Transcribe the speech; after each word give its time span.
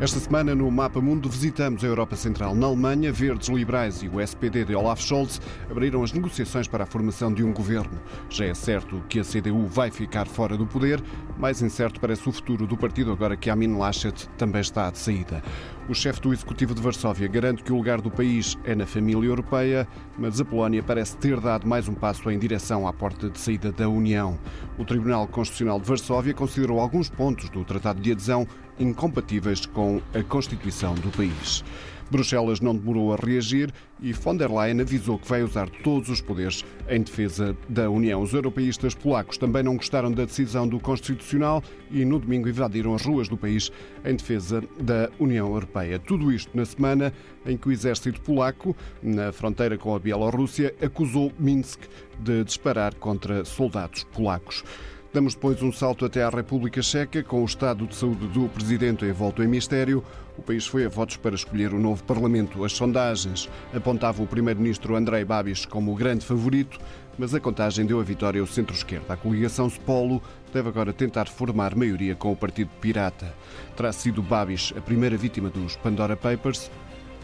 Esta 0.00 0.18
semana, 0.18 0.54
no 0.54 0.70
Mapa 0.70 0.98
Mundo, 0.98 1.28
visitamos 1.28 1.84
a 1.84 1.86
Europa 1.86 2.16
Central. 2.16 2.54
Na 2.54 2.68
Alemanha, 2.68 3.12
Verdes 3.12 3.50
Liberais 3.50 4.02
e 4.02 4.08
o 4.08 4.18
SPD 4.18 4.64
de 4.64 4.74
Olaf 4.74 5.02
Scholz 5.02 5.38
abriram 5.70 6.02
as 6.02 6.10
negociações 6.10 6.66
para 6.66 6.84
a 6.84 6.86
formação 6.86 7.30
de 7.30 7.44
um 7.44 7.52
governo. 7.52 8.00
Já 8.30 8.46
é 8.46 8.54
certo 8.54 9.04
que 9.10 9.20
a 9.20 9.22
CDU 9.22 9.66
vai 9.66 9.90
ficar 9.90 10.26
fora 10.26 10.56
do 10.56 10.66
poder, 10.66 11.02
mais 11.38 11.60
incerto 11.60 12.00
parece 12.00 12.26
o 12.26 12.32
futuro 12.32 12.66
do 12.66 12.78
partido 12.78 13.12
agora 13.12 13.36
que 13.36 13.50
Amin 13.50 13.76
Laschet 13.76 14.26
também 14.38 14.62
está 14.62 14.90
de 14.90 14.96
saída. 14.96 15.42
O 15.86 15.94
chefe 15.94 16.20
do 16.20 16.32
Executivo 16.32 16.74
de 16.74 16.80
Varsóvia 16.80 17.28
garante 17.28 17.62
que 17.62 17.72
o 17.72 17.76
lugar 17.76 18.00
do 18.00 18.10
país 18.10 18.56
é 18.64 18.74
na 18.74 18.86
família 18.86 19.28
europeia, 19.28 19.86
mas 20.16 20.40
a 20.40 20.44
Polónia 20.46 20.82
parece 20.82 21.16
ter 21.18 21.38
dado 21.40 21.66
mais 21.66 21.88
um 21.88 21.94
passo 21.94 22.30
em 22.30 22.38
direção 22.38 22.88
à 22.88 22.92
porta 22.92 23.28
de 23.28 23.38
saída 23.38 23.70
da 23.70 23.86
União. 23.86 24.38
O 24.78 24.84
Tribunal 24.84 25.26
Constitucional 25.26 25.78
de 25.78 25.86
Varsóvia 25.86 26.32
considerou 26.32 26.80
alguns 26.80 27.10
pontos 27.10 27.50
do 27.50 27.64
Tratado 27.64 28.00
de 28.00 28.12
Adesão 28.12 28.46
incompatíveis 28.80 29.66
com 29.66 30.00
a 30.14 30.22
Constituição 30.22 30.94
do 30.94 31.10
país. 31.10 31.62
Bruxelas 32.10 32.60
não 32.60 32.74
demorou 32.74 33.12
a 33.12 33.16
reagir 33.16 33.72
e 34.00 34.12
von 34.12 34.36
der 34.36 34.50
Leyen 34.50 34.80
avisou 34.80 35.16
que 35.16 35.28
vai 35.28 35.44
usar 35.44 35.70
todos 35.84 36.08
os 36.08 36.20
poderes 36.20 36.64
em 36.88 37.02
defesa 37.02 37.56
da 37.68 37.88
União. 37.88 38.20
Os 38.20 38.34
europeístas 38.34 38.94
polacos 38.94 39.38
também 39.38 39.62
não 39.62 39.76
gostaram 39.76 40.10
da 40.10 40.24
decisão 40.24 40.66
do 40.66 40.80
Constitucional 40.80 41.62
e 41.88 42.04
no 42.04 42.18
domingo 42.18 42.48
invadiram 42.48 42.94
as 42.94 43.02
ruas 43.06 43.28
do 43.28 43.36
país 43.36 43.70
em 44.04 44.16
defesa 44.16 44.64
da 44.80 45.08
União 45.20 45.46
Europeia. 45.46 46.00
Tudo 46.00 46.32
isto 46.32 46.50
na 46.56 46.64
semana 46.64 47.12
em 47.46 47.56
que 47.56 47.68
o 47.68 47.72
exército 47.72 48.20
polaco, 48.22 48.76
na 49.00 49.30
fronteira 49.30 49.78
com 49.78 49.94
a 49.94 49.98
Bielorrússia, 50.00 50.74
acusou 50.82 51.32
Minsk 51.38 51.80
de 52.18 52.42
disparar 52.42 52.92
contra 52.96 53.44
soldados 53.44 54.02
polacos. 54.02 54.64
Damos 55.12 55.34
depois 55.34 55.60
um 55.60 55.72
salto 55.72 56.04
até 56.04 56.22
à 56.22 56.28
República 56.28 56.80
Checa, 56.80 57.20
com 57.24 57.42
o 57.42 57.44
estado 57.44 57.84
de 57.84 57.96
saúde 57.96 58.28
do 58.28 58.48
presidente 58.48 59.04
envolto 59.04 59.42
em 59.42 59.48
mistério. 59.48 60.04
O 60.38 60.42
país 60.42 60.68
foi 60.68 60.86
a 60.86 60.88
votos 60.88 61.16
para 61.16 61.34
escolher 61.34 61.74
o 61.74 61.80
novo 61.80 62.04
Parlamento. 62.04 62.64
As 62.64 62.72
sondagens 62.74 63.50
apontavam 63.74 64.24
o 64.24 64.28
primeiro-ministro 64.28 64.94
Andrei 64.94 65.24
Babis 65.24 65.66
como 65.66 65.90
o 65.90 65.96
grande 65.96 66.24
favorito, 66.24 66.78
mas 67.18 67.34
a 67.34 67.40
contagem 67.40 67.84
deu 67.84 67.98
a 67.98 68.04
vitória 68.04 68.40
ao 68.40 68.46
centro-esquerda. 68.46 69.14
A 69.14 69.16
coligação 69.16 69.68
Spolo 69.68 70.22
deve 70.54 70.68
agora 70.68 70.92
tentar 70.92 71.26
formar 71.26 71.74
maioria 71.74 72.14
com 72.14 72.30
o 72.30 72.36
Partido 72.36 72.70
Pirata. 72.80 73.34
Terá 73.76 73.90
sido 73.90 74.22
Babis 74.22 74.72
a 74.76 74.80
primeira 74.80 75.16
vítima 75.16 75.50
dos 75.50 75.74
Pandora 75.74 76.16
Papers. 76.16 76.70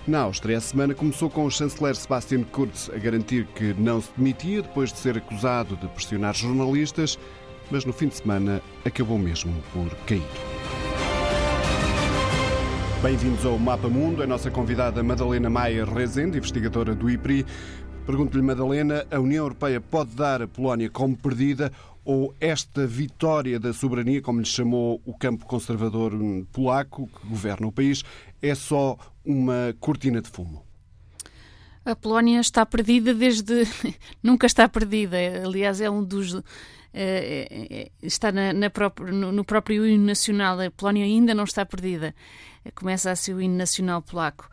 Na 0.08 0.22
Áustria, 0.22 0.58
a 0.58 0.60
semana 0.60 0.92
começou 0.92 1.30
com 1.30 1.44
o 1.44 1.50
chanceler 1.52 1.94
Sebastian 1.94 2.42
Kurz 2.42 2.90
a 2.92 2.98
garantir 2.98 3.46
que 3.54 3.74
não 3.74 4.00
se 4.00 4.10
demitia 4.16 4.62
depois 4.62 4.92
de 4.92 4.98
ser 4.98 5.16
acusado 5.16 5.76
de 5.76 5.86
pressionar 5.86 6.34
jornalistas 6.34 7.16
mas 7.70 7.84
no 7.84 7.92
fim 7.92 8.08
de 8.08 8.16
semana 8.16 8.62
acabou 8.84 9.18
mesmo 9.18 9.52
por 9.72 9.94
cair. 10.06 10.22
Bem-vindos 13.02 13.44
ao 13.44 13.58
Mapa 13.58 13.88
Mundo. 13.88 14.22
A 14.22 14.26
nossa 14.26 14.50
convidada 14.50 15.02
Madalena 15.02 15.50
Maia 15.50 15.84
Rezende, 15.84 16.38
investigadora 16.38 16.94
do 16.94 17.10
IPRI. 17.10 17.46
Pergunto-lhe, 18.06 18.42
Madalena, 18.42 19.06
a 19.10 19.18
União 19.18 19.44
Europeia 19.44 19.80
pode 19.80 20.10
dar 20.14 20.42
a 20.42 20.48
Polónia 20.48 20.88
como 20.88 21.16
perdida 21.16 21.72
ou 22.04 22.32
esta 22.40 22.86
vitória 22.86 23.58
da 23.58 23.72
soberania, 23.72 24.22
como 24.22 24.38
lhe 24.38 24.46
chamou 24.46 25.00
o 25.04 25.12
campo 25.12 25.44
conservador 25.44 26.12
polaco 26.52 27.08
que 27.08 27.26
governa 27.26 27.66
o 27.66 27.72
país, 27.72 28.04
é 28.40 28.54
só 28.54 28.96
uma 29.24 29.74
cortina 29.80 30.22
de 30.22 30.28
fumo? 30.28 30.64
A 31.84 31.94
Polónia 31.96 32.40
está 32.40 32.64
perdida 32.64 33.12
desde. 33.12 33.64
Nunca 34.22 34.46
está 34.46 34.68
perdida. 34.68 35.16
Aliás, 35.44 35.80
é 35.80 35.90
um 35.90 36.02
dos 36.02 36.42
está 38.02 38.32
na, 38.32 38.52
na 38.52 38.70
próprio, 38.70 39.12
no, 39.12 39.32
no, 39.32 39.44
próprio 39.44 39.86
hino 39.86 40.04
nacional. 40.04 40.60
A 40.60 40.70
Polónia 40.70 41.04
ainda 41.04 41.34
não 41.34 41.44
está 41.44 41.64
perdida. 41.64 42.14
Começa 42.74 43.10
a 43.10 43.16
ser 43.16 43.34
o 43.34 43.40
hino 43.40 43.56
nacional 43.56 44.02
polaco. 44.02 44.48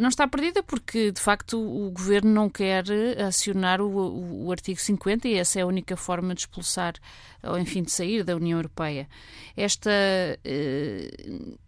Não 0.00 0.10
está 0.10 0.28
perdida 0.28 0.62
porque, 0.62 1.10
de 1.10 1.20
facto, 1.20 1.58
o 1.58 1.90
governo 1.90 2.30
não 2.30 2.48
quer 2.48 2.84
acionar 3.26 3.80
o, 3.80 3.88
o, 3.88 4.46
o, 4.46 4.52
artigo 4.52 4.80
50 4.80 5.26
e 5.26 5.34
essa 5.34 5.58
é 5.58 5.62
a 5.62 5.66
única 5.66 5.96
forma 5.96 6.34
de 6.36 6.42
expulsar, 6.42 6.94
ou 7.42 7.58
enfim, 7.58 7.82
de 7.82 7.90
sair 7.90 8.22
da 8.22 8.36
União 8.36 8.60
Europeia. 8.60 9.08
Esta 9.56 9.90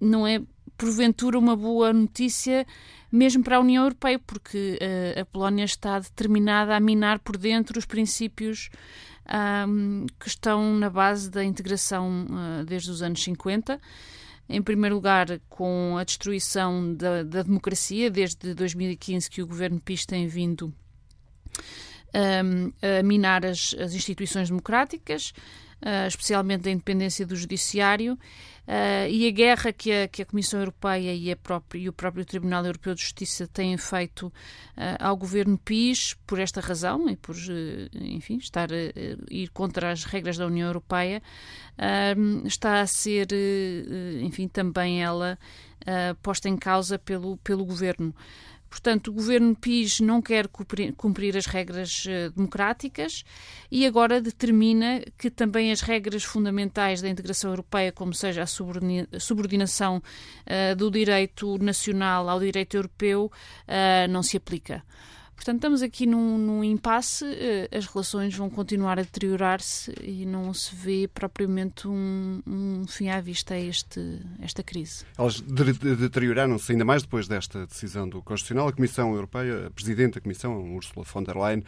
não 0.00 0.24
é, 0.24 0.40
porventura, 0.76 1.38
uma 1.38 1.56
boa 1.56 1.92
notícia 1.92 2.64
mesmo 3.14 3.44
para 3.44 3.58
a 3.58 3.60
União 3.60 3.84
Europeia, 3.84 4.18
porque 4.18 4.76
uh, 4.80 5.20
a 5.20 5.24
Polónia 5.24 5.64
está 5.64 6.00
determinada 6.00 6.74
a 6.74 6.80
minar 6.80 7.20
por 7.20 7.36
dentro 7.36 7.78
os 7.78 7.86
princípios 7.86 8.70
um, 9.68 10.06
que 10.18 10.28
estão 10.28 10.74
na 10.74 10.90
base 10.90 11.30
da 11.30 11.44
integração 11.44 12.26
uh, 12.26 12.64
desde 12.64 12.90
os 12.90 13.02
anos 13.02 13.22
50. 13.22 13.80
Em 14.48 14.62
primeiro 14.62 14.96
lugar, 14.96 15.26
com 15.48 15.96
a 15.98 16.04
destruição 16.04 16.94
da, 16.94 17.22
da 17.22 17.42
democracia, 17.42 18.10
desde 18.10 18.52
2015 18.54 19.30
que 19.30 19.42
o 19.42 19.46
governo 19.46 19.80
PIS 19.80 20.04
tem 20.04 20.26
vindo 20.26 20.72
um, 22.14 22.72
a 22.98 23.02
minar 23.02 23.44
as, 23.44 23.74
as 23.78 23.94
instituições 23.94 24.48
democráticas, 24.48 25.32
uh, 25.80 26.06
especialmente 26.06 26.68
a 26.68 26.72
independência 26.72 27.26
do 27.26 27.34
judiciário, 27.34 28.18
Uh, 28.66 29.06
e 29.10 29.28
a 29.28 29.30
guerra 29.30 29.72
que 29.74 29.92
a, 29.92 30.08
que 30.08 30.22
a 30.22 30.26
Comissão 30.26 30.58
Europeia 30.58 31.14
e, 31.14 31.34
própria, 31.36 31.78
e, 31.78 31.86
o 31.86 31.92
próprio 31.92 32.24
Tribunal 32.24 32.64
Europeu 32.64 32.94
de 32.94 33.02
Justiça 33.02 33.46
têm 33.46 33.76
feito 33.76 34.28
uh, 34.28 34.32
ao 34.98 35.14
governo 35.18 35.58
PIS 35.58 36.14
por 36.26 36.38
esta 36.38 36.62
razão 36.62 37.06
e 37.10 37.14
por, 37.14 37.34
uh, 37.34 37.98
enfim, 38.00 38.38
estar 38.38 38.70
a 38.72 38.76
ir 39.30 39.50
contra 39.50 39.92
as 39.92 40.04
regras 40.04 40.38
da 40.38 40.46
União 40.46 40.66
Europeia, 40.66 41.22
está 42.44 42.80
a 42.80 42.86
ser, 42.86 43.28
enfim, 44.22 44.46
também 44.48 45.02
ela 45.02 45.38
posta 46.22 46.48
em 46.48 46.56
causa 46.56 46.98
pelo, 46.98 47.36
pelo 47.38 47.64
governo. 47.64 48.14
Portanto, 48.74 49.06
o 49.06 49.12
governo 49.12 49.54
PIS 49.54 50.00
não 50.00 50.20
quer 50.20 50.48
cumprir 50.48 51.36
as 51.36 51.46
regras 51.46 52.06
uh, 52.06 52.32
democráticas 52.34 53.22
e 53.70 53.86
agora 53.86 54.20
determina 54.20 55.00
que 55.16 55.30
também 55.30 55.70
as 55.70 55.80
regras 55.80 56.24
fundamentais 56.24 57.00
da 57.00 57.08
integração 57.08 57.52
europeia, 57.52 57.92
como 57.92 58.12
seja 58.12 58.42
a 58.42 59.20
subordinação 59.20 59.98
uh, 59.98 60.74
do 60.74 60.90
direito 60.90 61.56
nacional 61.58 62.28
ao 62.28 62.40
direito 62.40 62.76
europeu, 62.76 63.30
uh, 63.68 64.10
não 64.10 64.24
se 64.24 64.36
aplica. 64.36 64.82
Portanto, 65.34 65.56
estamos 65.56 65.82
aqui 65.82 66.06
num, 66.06 66.38
num 66.38 66.64
impasse, 66.64 67.24
eh, 67.24 67.68
as 67.76 67.86
relações 67.86 68.34
vão 68.34 68.48
continuar 68.48 68.98
a 68.98 69.02
deteriorar-se 69.02 69.92
e 70.00 70.24
não 70.24 70.54
se 70.54 70.74
vê 70.74 71.08
propriamente 71.12 71.88
um, 71.88 72.40
um 72.46 72.86
fim 72.86 73.08
à 73.08 73.20
vista 73.20 73.54
a 73.54 73.58
este, 73.58 74.20
esta 74.40 74.62
crise. 74.62 75.04
Elas 75.18 75.40
deterioraram-se 75.40 76.72
ainda 76.72 76.84
mais 76.84 77.02
depois 77.02 77.28
desta 77.28 77.66
decisão 77.66 78.08
do 78.08 78.22
Constitucional. 78.22 78.68
A 78.68 78.72
Comissão 78.72 79.12
Europeia, 79.14 79.66
a 79.66 79.70
Presidente 79.70 80.14
da 80.14 80.20
Comissão, 80.20 80.74
Ursula 80.74 81.04
von 81.04 81.22
der 81.22 81.36
Leyen, 81.36 81.64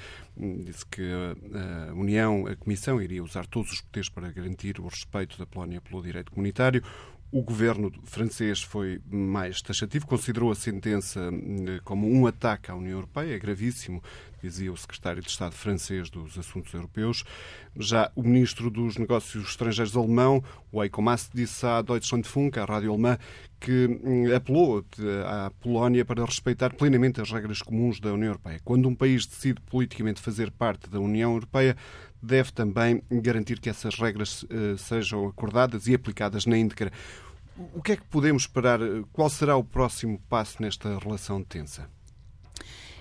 disse 0.65 0.87
que 0.87 1.03
a 1.53 1.93
União, 1.93 2.47
a 2.47 2.57
Comissão, 2.57 3.03
iria 3.03 3.23
usar 3.23 3.47
todos 3.47 3.73
os 3.73 3.81
poderes 3.81 4.09
para 4.09 4.31
garantir 4.31 4.81
o 4.81 4.87
respeito 4.87 5.39
da 5.39 5.47
Polónia 5.47 5.81
pelo 5.81 6.03
direito 6.03 6.31
comunitário. 6.31 6.83
O 7.33 7.43
governo 7.43 7.93
francês 8.05 8.63
foi 8.63 9.01
mais 9.11 9.61
taxativo, 9.61 10.07
considerou 10.07 10.53
a 10.53 10.55
sentença 10.55 11.21
eh, 11.21 11.81
como 11.83 12.09
um 12.09 12.25
ataque 12.25 12.71
à 12.71 12.75
União 12.75 12.93
Europeia, 12.93 13.35
é 13.35 13.39
gravíssimo, 13.39 14.01
dizia 14.41 14.73
o 14.73 14.77
secretário 14.77 15.21
de 15.21 15.29
Estado 15.29 15.53
francês 15.53 16.09
dos 16.09 16.39
Assuntos 16.39 16.73
Europeus. 16.73 17.25
Já 17.77 18.13
o 18.15 18.23
ministro 18.23 18.71
dos 18.71 18.97
Negócios 18.97 19.51
Estrangeiros 19.51 19.97
alemão, 19.97 20.43
o 20.71 20.83
Heiko 20.83 21.03
Maas, 21.03 21.29
disse 21.35 21.67
à 21.67 21.83
Deutschlandfunk, 21.83 22.61
à 22.61 22.65
rádio 22.65 22.93
alemã, 22.93 23.19
que 23.59 23.87
hum, 24.05 24.33
apelou 24.35 24.85
à 25.27 25.51
Polónia 25.61 26.05
para 26.05 26.25
respeitar 26.25 26.75
plenamente 26.75 27.21
as 27.21 27.31
regras 27.33 27.61
comuns 27.61 27.99
da 27.99 28.13
União 28.13 28.29
Europeia. 28.29 28.61
Quando 28.65 28.89
um 28.89 28.95
país 28.95 29.27
decide 29.27 29.61
politicamente 29.63 30.21
fazer 30.21 30.53
parte 30.53 30.89
da 30.89 31.01
União 31.01 31.33
Europeia, 31.33 31.77
deve 32.23 32.53
também 32.53 33.03
garantir 33.11 33.61
que 33.61 33.69
essas 33.69 33.95
regras 33.95 34.43
uh, 34.45 34.77
sejam 34.79 35.27
acordadas 35.29 35.87
e 35.87 35.95
aplicadas 35.95 36.47
na 36.47 36.57
íntegra. 36.57 36.91
O 37.75 37.83
que 37.83 37.93
é 37.93 37.97
que 37.97 38.05
podemos 38.05 38.43
esperar? 38.43 38.79
Qual 39.13 39.31
será 39.31 39.57
o 39.57 39.65
próximo 39.65 40.21
passo 40.29 40.61
nesta 40.61 40.99
relação 40.99 41.43
tensa? 41.43 41.89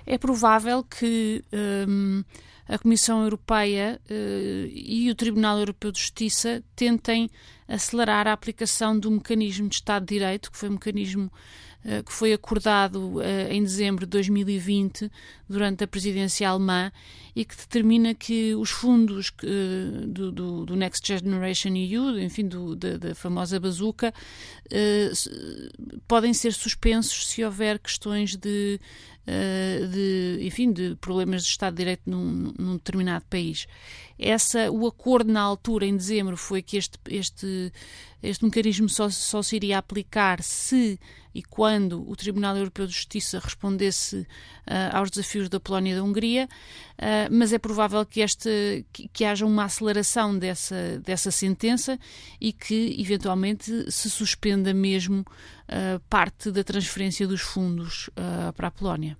É 0.06 0.18
provável 0.18 0.84
que 0.84 1.44
um, 1.88 2.24
a 2.68 2.78
Comissão 2.78 3.24
Europeia 3.24 4.00
uh, 4.10 4.68
e 4.72 5.10
o 5.10 5.16
Tribunal 5.16 5.60
Europeu 5.60 5.92
de 5.92 6.00
Justiça 6.00 6.64
tentem 6.76 7.30
acelerar 7.68 8.28
a 8.28 8.34
aplicação 8.34 8.98
do 8.98 9.12
mecanismo 9.12 9.68
de 9.68 9.76
Estado 9.76 10.06
de 10.06 10.16
Direito, 10.16 10.52
que 10.52 10.58
foi 10.58 10.70
um 10.70 10.74
mecanismo 10.74 11.32
que 12.06 12.12
foi 12.12 12.34
acordado 12.34 13.18
uh, 13.18 13.22
em 13.50 13.62
dezembro 13.62 14.06
de 14.06 14.10
2020, 14.12 15.12
durante 15.48 15.84
a 15.84 15.88
presidência 15.88 16.50
alemã, 16.50 16.92
e 17.36 17.46
que 17.46 17.56
determina 17.56 18.16
que 18.16 18.56
os 18.56 18.72
fundos 18.72 19.32
do, 20.08 20.32
do, 20.32 20.66
do, 20.66 20.76
Next 20.76 21.06
Generation 21.06 21.76
EU, 21.76 22.18
enfim, 22.20 22.48
do, 22.48 22.76
da, 22.76 22.98
da, 22.98 23.14
famosa 23.14 23.60
bazuca, 23.60 24.14
podem 26.08 26.34
ser 26.34 26.54
suspensos 26.54 27.28
se 27.28 27.44
houver 27.44 27.78
questões 27.78 28.38
de 28.38 28.80
de, 29.92 30.40
enfim, 30.42 30.72
de 30.72 30.96
problemas 30.96 31.44
de 31.44 31.50
Estado 31.50 31.74
de 31.74 31.78
Direito 31.80 32.04
num, 32.06 32.54
num 32.58 32.74
determinado 32.74 33.26
país. 33.26 33.68
essa, 34.20 34.72
o 34.72 34.86
acordo 34.86 35.32
na 35.32 35.42
altura, 35.42 35.86
em 35.86 35.98
dezembro, 35.98 36.38
foi 36.38 36.62
que 36.62 36.78
este, 36.78 36.98
este, 37.10 37.72
este 38.22 38.46
mecanismo 38.46 38.88
só, 38.88 39.10
só 39.10 39.42
se 39.42 39.56
iria 39.56 39.78
aplicar 39.78 40.44
se 40.44 41.00
e 41.36 41.44
quando 41.44 42.10
o 42.10 42.16
Tribunal 42.16 42.56
Europeu 42.56 42.88
de 42.88 42.94
Justiça 42.94 43.40
respondesse 43.40 44.20
uh, 44.20 44.26
aos 44.94 45.12
desafios 45.12 45.50
da 45.50 45.60
Polónia 45.60 45.92
e 45.92 45.96
da 45.98 46.02
Hungria, 46.02 46.48
uh, 46.48 47.30
mas 47.30 47.52
é 47.52 47.60
provável 47.60 48.06
que, 48.06 48.22
este, 48.22 48.86
que, 48.94 49.10
que, 49.10 49.26
haja 49.26 49.46
uma 49.46 49.66
aceleração 49.66 50.40
dessa, 50.40 50.98
dessa 51.04 51.32
sentença 51.32 52.00
e 52.40 52.54
que, 52.54 52.96
eventualmente, 52.98 53.92
se 53.92 54.10
suspenda 54.10 54.74
mesmo 54.74 55.20
uh, 55.20 56.00
parte 56.10 56.52
da 56.52 56.64
transferência 56.64 57.28
dos 57.28 57.42
fundos 57.42 58.10
para 58.56 58.70
a 58.70 58.72
Polónia. 58.72 59.18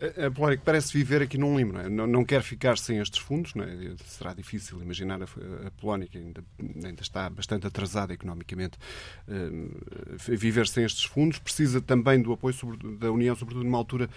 A 0.00 0.30
Polónia 0.30 0.60
parece 0.64 0.92
viver 0.92 1.22
aqui 1.22 1.36
num 1.36 1.58
limbo, 1.58 1.72
não, 1.72 1.80
é? 1.80 1.88
não, 1.88 2.06
não, 2.06 2.24
quer 2.24 2.40
ficar 2.42 2.78
sem 2.78 2.98
estes 2.98 3.18
fundos, 3.18 3.52
é? 3.56 3.96
será 4.04 4.32
difícil 4.32 4.80
imaginar 4.80 5.20
a, 5.20 5.26
a 5.66 5.70
Polónia, 5.72 6.06
que 6.06 6.16
ainda, 6.16 6.44
ainda, 6.84 7.02
está 7.02 7.28
bastante 7.28 7.66
atrasada 7.66 8.14
economicamente, 8.14 8.78
uh, 9.26 10.36
viver 10.36 10.68
sem 10.68 10.84
estes 10.84 11.02
fundos, 11.02 11.40
precisa 11.40 11.80
também 11.80 12.22
do 12.22 12.32
apoio 12.32 12.54
sobre, 12.54 12.78
da 12.96 13.10
União, 13.10 13.34
sobretudo 13.34 13.64
numa 13.64 13.78
altura 13.78 14.08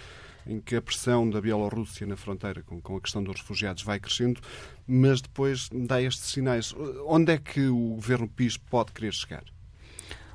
em 0.46 0.60
que 0.60 0.76
a 0.76 0.82
pressão 0.82 1.28
da 1.28 1.42
Bielorrússia 1.42 2.06
na 2.06 2.16
fronteira 2.16 2.62
com, 2.62 2.80
com, 2.80 2.98
a 2.98 3.02
questão 3.02 3.24
dos 3.24 3.42
refugiados 3.42 3.82
vai 3.82 4.00
crescendo, 4.00 4.40
mas 4.88 5.20
depois 5.20 5.68
dá 5.72 6.02
estes 6.02 6.30
sinais. 6.30 6.76
Onde 7.08 7.34
é 7.34 7.38
que 7.38 7.68
o 7.68 7.96
governo 7.96 8.28
PIS 8.28 8.58
pode 8.58 8.92
querer 8.92 9.14
chegar? 9.14 9.44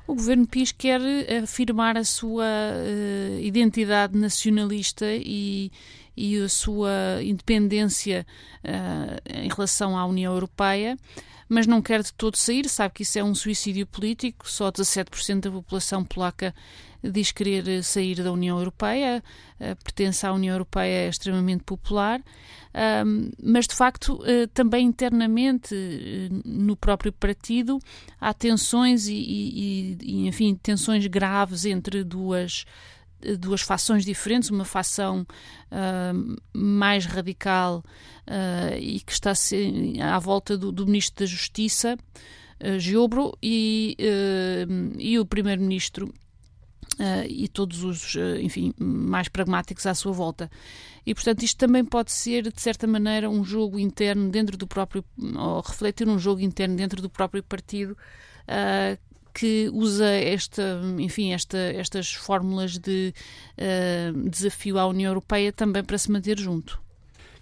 O 0.07 0.15
governo 0.15 0.47
PIS 0.47 0.71
quer 0.71 1.01
afirmar 1.43 1.97
a 1.97 2.03
sua 2.03 2.45
uh, 2.45 3.39
identidade 3.41 4.17
nacionalista 4.17 5.05
e, 5.05 5.69
e 6.15 6.41
a 6.41 6.47
sua 6.47 7.21
independência 7.21 8.25
uh, 8.63 9.43
em 9.43 9.49
relação 9.49 9.97
à 9.97 10.05
União 10.05 10.33
Europeia, 10.33 10.97
mas 11.49 11.67
não 11.67 11.81
quer 11.81 12.03
de 12.03 12.13
todo 12.13 12.35
sair, 12.35 12.67
sabe 12.67 12.93
que 12.95 13.03
isso 13.03 13.17
é 13.17 13.23
um 13.23 13.35
suicídio 13.35 13.85
político, 13.85 14.49
só 14.49 14.71
17% 14.71 15.41
da 15.41 15.51
população 15.51 16.03
polaca 16.03 16.53
diz 17.03 17.31
querer 17.31 17.83
sair 17.83 18.15
da 18.23 18.31
União 18.31 18.57
Europeia, 18.57 19.23
uh, 19.59 19.83
pertence 19.83 20.25
à 20.25 20.33
União 20.33 20.53
Europeia 20.53 21.05
é 21.05 21.09
extremamente 21.09 21.63
popular, 21.63 22.21
mas 23.41 23.65
de 23.65 23.73
facto 23.73 24.13
uh, 24.21 24.47
também 24.53 24.85
internamente 24.85 25.73
eh, 25.73 26.29
no 26.45 26.75
próprio 26.75 27.11
partido 27.11 27.79
há 28.21 28.33
tensões 28.35 29.07
e, 29.07 29.15
e, 29.15 29.97
e, 29.99 30.27
enfim, 30.27 30.53
tensões 30.53 31.07
graves 31.07 31.65
entre 31.65 32.03
duas 32.03 32.65
duas 33.39 33.61
fações 33.61 34.05
diferentes, 34.05 34.49
uma 34.49 34.65
fação 34.65 35.25
mais 36.53 37.05
radical 37.05 37.83
e 38.79 38.99
que 38.99 39.11
está 39.11 39.33
à 40.03 40.19
volta 40.19 40.57
do, 40.57 40.71
do 40.71 40.85
Ministro 40.85 41.23
da 41.23 41.25
Justiça, 41.25 41.97
uh, 42.63 42.79
Giobro, 42.79 43.37
e, 43.41 43.97
e 44.97 45.19
o 45.19 45.25
Primeiro-Ministro 45.25 46.13
Uh, 46.95 47.29
e 47.29 47.47
todos 47.47 47.83
os, 47.83 48.15
uh, 48.15 48.37
enfim, 48.41 48.73
mais 48.79 49.27
pragmáticos 49.27 49.85
à 49.85 49.93
sua 49.93 50.11
volta. 50.11 50.49
E, 51.05 51.13
portanto, 51.13 51.43
isto 51.43 51.55
também 51.55 51.85
pode 51.85 52.11
ser, 52.11 52.51
de 52.51 52.59
certa 52.59 52.87
maneira, 52.87 53.29
um 53.29 53.43
jogo 53.43 53.77
interno 53.77 54.31
dentro 54.31 54.57
do 54.57 54.65
próprio, 54.65 55.05
ou 55.37 55.61
refletir 55.61 56.07
um 56.07 56.17
jogo 56.17 56.41
interno 56.41 56.75
dentro 56.75 56.99
do 56.99 57.07
próprio 57.07 57.43
partido, 57.43 57.91
uh, 57.91 58.97
que 59.37 59.69
usa 59.71 60.07
esta, 60.07 60.81
enfim, 60.97 61.31
esta, 61.31 61.57
estas 61.57 62.11
fórmulas 62.11 62.79
de 62.79 63.13
desafio 64.29 64.79
à 64.79 64.87
União 64.87 65.11
Europeia 65.11 65.53
também 65.53 65.83
para 65.83 65.97
se 65.97 66.11
manter 66.11 66.39
junto. 66.39 66.81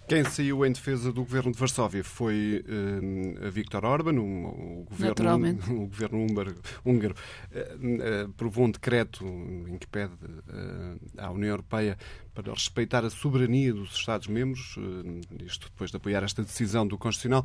Quem 0.08 0.22
saiu 0.22 0.64
em 0.64 0.70
defesa 0.70 1.12
do 1.12 1.22
governo 1.22 1.50
de 1.50 1.58
Varsóvia 1.58 2.04
foi 2.04 2.64
uh, 2.64 3.50
Viktor 3.50 3.84
Orban, 3.84 4.20
o, 4.20 4.82
o 4.82 4.86
governo, 4.88 5.58
o 5.82 5.86
governo 5.88 6.18
húngaro, 6.20 6.54
húngaro 6.84 7.14
uh, 7.50 8.30
aprovou 8.30 8.66
um 8.66 8.70
decreto 8.70 9.24
em 9.66 9.76
que 9.76 9.86
pede 9.88 10.12
uh, 10.14 11.00
à 11.18 11.30
União 11.32 11.50
Europeia 11.50 11.98
para 12.32 12.52
respeitar 12.52 13.04
a 13.04 13.10
soberania 13.10 13.72
dos 13.72 13.94
Estados-membros, 13.94 14.76
isto 15.44 15.68
depois 15.70 15.90
de 15.90 15.96
apoiar 15.96 16.22
esta 16.22 16.42
decisão 16.42 16.86
do 16.86 16.96
Constitucional. 16.96 17.44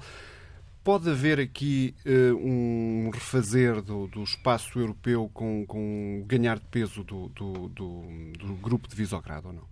Pode 0.84 1.10
haver 1.10 1.40
aqui 1.40 1.94
um 2.06 3.12
refazer 3.14 3.82
do, 3.82 4.08
do 4.08 4.24
espaço 4.24 4.80
europeu 4.80 5.30
com, 5.34 5.66
com 5.66 6.24
ganhar 6.26 6.58
de 6.58 6.66
peso 6.66 7.04
do, 7.04 7.30
do, 7.30 7.70
do, 7.70 8.02
do 8.40 8.54
grupo 8.56 8.88
de 8.88 8.96
Visogrado 8.96 9.50
ou 9.50 9.54
não? 9.54 9.72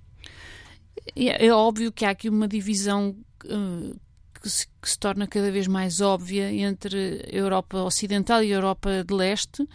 É, 1.16 1.48
é 1.48 1.54
óbvio 1.54 1.92
que 1.92 2.06
há 2.06 2.12
aqui 2.12 2.30
uma 2.30 2.48
divisão 2.48 3.16
uh, 3.46 4.00
que, 4.42 4.50
se, 4.50 4.68
que, 4.82 4.90
se, 4.90 5.00
torna 5.00 5.28
cada 5.28 5.52
vez 5.52 5.68
mais 5.68 6.02
óbvia 6.02 6.52
entre 6.52 7.26
a 7.32 7.36
Europa 7.36 7.82
Ocidental 7.84 8.44
e 8.44 8.52
a 8.52 8.56
Europa 8.56 9.04
de 9.04 9.14
Leste. 9.14 9.68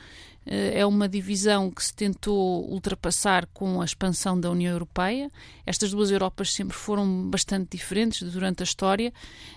Uh, 0.46 0.72
é 0.74 0.84
uma 0.86 1.08
divisão 1.08 1.70
que 1.70 1.82
se 1.82 1.94
tentou 1.94 2.68
ultrapassar 2.70 3.46
com 3.46 3.80
a 3.80 3.84
expansão 3.84 4.38
da 4.38 4.50
União 4.50 4.72
Europeia. 4.72 5.30
Estas 5.64 5.90
duas 5.90 6.10
Europas 6.10 6.52
sempre 6.52 6.76
foram 6.76 7.28
bastante 7.30 7.76
diferentes 7.76 8.30
durante 8.30 8.62
a 8.62 8.64
história 8.64 9.12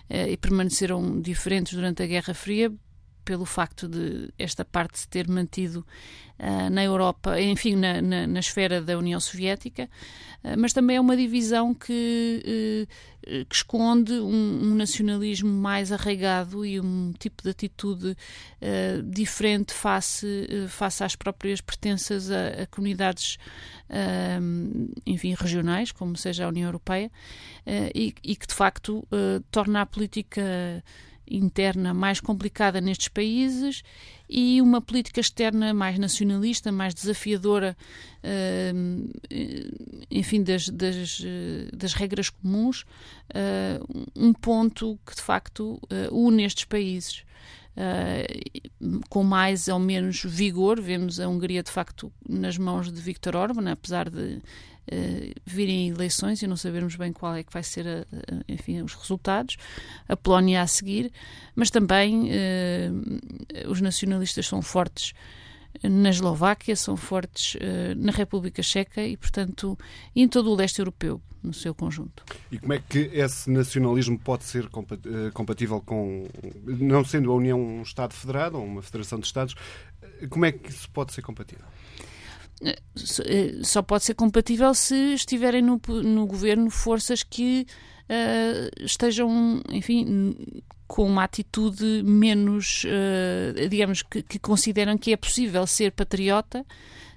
uh, 0.10 0.30
e 0.30 0.38
permaneceram 0.38 1.20
diferentes 1.22 1.74
durante 1.74 2.04
a 2.04 2.08
Guerra 2.08 2.34
Fria, 2.34 2.72
pelo 3.28 3.44
facto 3.44 3.90
de 3.90 4.32
esta 4.40 4.64
parte 4.64 5.00
se 5.00 5.08
ter 5.10 5.28
mantido 5.28 5.86
uh, 6.40 6.70
na 6.70 6.82
Europa, 6.82 7.42
enfim, 7.42 7.76
na, 7.76 8.02
na, 8.02 8.26
na, 8.26 8.40
esfera 8.40 8.82
da 8.82 8.98
União 8.98 9.20
Soviética, 9.20 9.90
uh, 10.46 10.58
mas 10.58 10.72
também 10.72 10.96
é 10.96 11.02
uma 11.02 11.18
divisão 11.18 11.74
que, 11.74 12.88
uh, 13.28 13.46
que 13.46 13.54
esconde 13.54 14.14
um, 14.14 14.72
um, 14.72 14.76
nacionalismo 14.76 15.52
mais 15.52 15.92
arraigado 15.92 16.66
e 16.66 16.80
um 16.80 17.12
tipo 17.20 17.44
de 17.44 17.50
atitude 17.50 18.16
diferente 19.04 19.74
face, 19.74 20.48
face 20.70 21.04
às 21.04 21.14
próprias 21.14 21.60
pertenças 21.60 22.32
a, 22.32 22.64
a 22.64 22.68
comunidades, 22.68 23.38
enfim, 25.06 25.36
regionais, 25.38 25.92
como 25.92 26.16
seja 26.16 26.46
a 26.46 26.48
União 26.48 26.68
Europeia, 26.68 27.12
e, 27.94 28.16
e, 28.24 28.36
que 28.38 28.48
de 28.48 28.54
facto 28.54 29.06
torna 29.52 29.82
a 29.82 29.86
política 29.86 30.82
interna 31.30 31.94
mais 31.94 32.20
complicada 32.20 32.80
nestes 32.82 33.08
países 33.08 33.84
e 34.30 34.62
uma 34.62 34.82
política 34.82 35.20
externa 35.20 35.74
mais 35.74 35.98
nacionalista, 35.98 36.72
mais 36.72 36.94
desafiadora, 36.94 37.78
uh, 38.24 39.10
enfim, 40.12 40.44
das, 40.44 40.68
das, 40.70 41.22
das, 41.74 41.94
regras 41.94 42.30
comuns, 42.30 42.84
uh, 43.32 44.08
um 44.16 44.34
ponto 44.34 45.00
que 45.06 45.16
de 45.16 45.22
facto 45.22 45.80
une 46.12 46.44
estes 46.44 46.66
países. 46.66 47.24
Com 49.10 49.24
mais 49.24 49.68
ou 49.68 49.80
menos 49.80 50.24
vigor, 50.24 50.82
vemos 50.82 51.20
a 51.20 51.28
Hungria 51.28 51.62
de 51.62 51.72
facto 51.72 52.12
nas 52.28 52.58
mãos 52.58 52.92
de 52.92 53.00
Viktor 53.00 53.36
Orban, 53.36 53.72
apesar 53.72 54.10
de 54.10 54.42
uh, 54.92 55.42
virem 55.46 55.90
eleições 55.90 56.42
e 56.42 56.48
não 56.48 56.58
sabermos 56.58 56.96
bem 56.96 57.14
qual 57.14 57.36
é 57.36 57.44
que 57.44 57.54
vai 57.54 57.64
ser, 57.64 57.88
a, 57.88 58.00
a, 58.02 58.44
enfim, 58.48 58.82
os 58.82 58.94
resultados. 58.96 59.58
A 60.08 60.16
Polónia 60.16 60.62
a 60.62 60.68
seguir, 60.68 61.12
mas 61.56 61.70
também 61.70 62.30
uh, 62.30 63.70
os 63.70 63.82
nacionalistas 63.82 64.48
são 64.48 64.62
fortes 64.62 65.14
na 65.84 66.10
Eslováquia, 66.10 66.76
são 66.76 66.98
fortes 66.98 67.56
uh, 67.56 67.96
na 67.96 68.12
República 68.12 68.64
Checa 68.64 69.04
e, 69.04 69.16
portanto, 69.16 69.78
em 70.16 70.28
todo 70.28 70.52
o 70.52 70.56
leste 70.56 70.80
europeu, 70.80 71.22
no 71.44 71.54
seu 71.54 71.74
conjunto. 71.74 72.24
E 72.52 72.58
como 72.58 72.74
é 72.74 72.80
que 72.80 73.10
esse 73.14 73.50
nacionalismo 73.50 74.18
pode 74.20 74.44
ser 74.44 74.68
compatível 75.34 75.82
com, 75.82 76.28
não 76.66 77.04
sendo 77.04 77.32
a 77.32 77.36
União 77.36 77.60
um 77.60 77.82
Estado 77.82 78.14
federado 78.14 78.58
ou 78.58 78.66
uma 78.66 78.82
federação 78.82 79.20
de 79.20 79.26
Estados, 79.26 79.56
como 80.30 80.46
é 80.46 80.52
que 80.52 80.70
isso 80.70 80.90
pode 80.90 81.14
ser 81.14 81.22
compatível? 81.22 81.66
Eh, 82.62 83.60
só 83.64 83.82
pode 83.82 84.04
ser 84.04 84.16
compatível 84.16 84.74
se 84.74 85.14
estiverem 85.14 85.62
no, 85.62 85.80
no 86.04 86.26
governo 86.26 86.70
forças 86.70 87.22
que 87.22 87.68
uh, 88.10 88.86
estejam, 88.86 89.62
enfim, 89.70 90.36
com 90.88 91.06
uma 91.06 91.24
atitude 91.24 92.02
menos, 92.04 92.84
uh, 92.86 93.70
digamos, 93.70 94.02
que, 94.02 94.22
que, 94.24 94.40
consideram 94.40 94.98
que 94.98 95.14
é 95.14 95.18
possível 95.18 95.66
ser 95.68 95.92
patriota, 95.92 96.66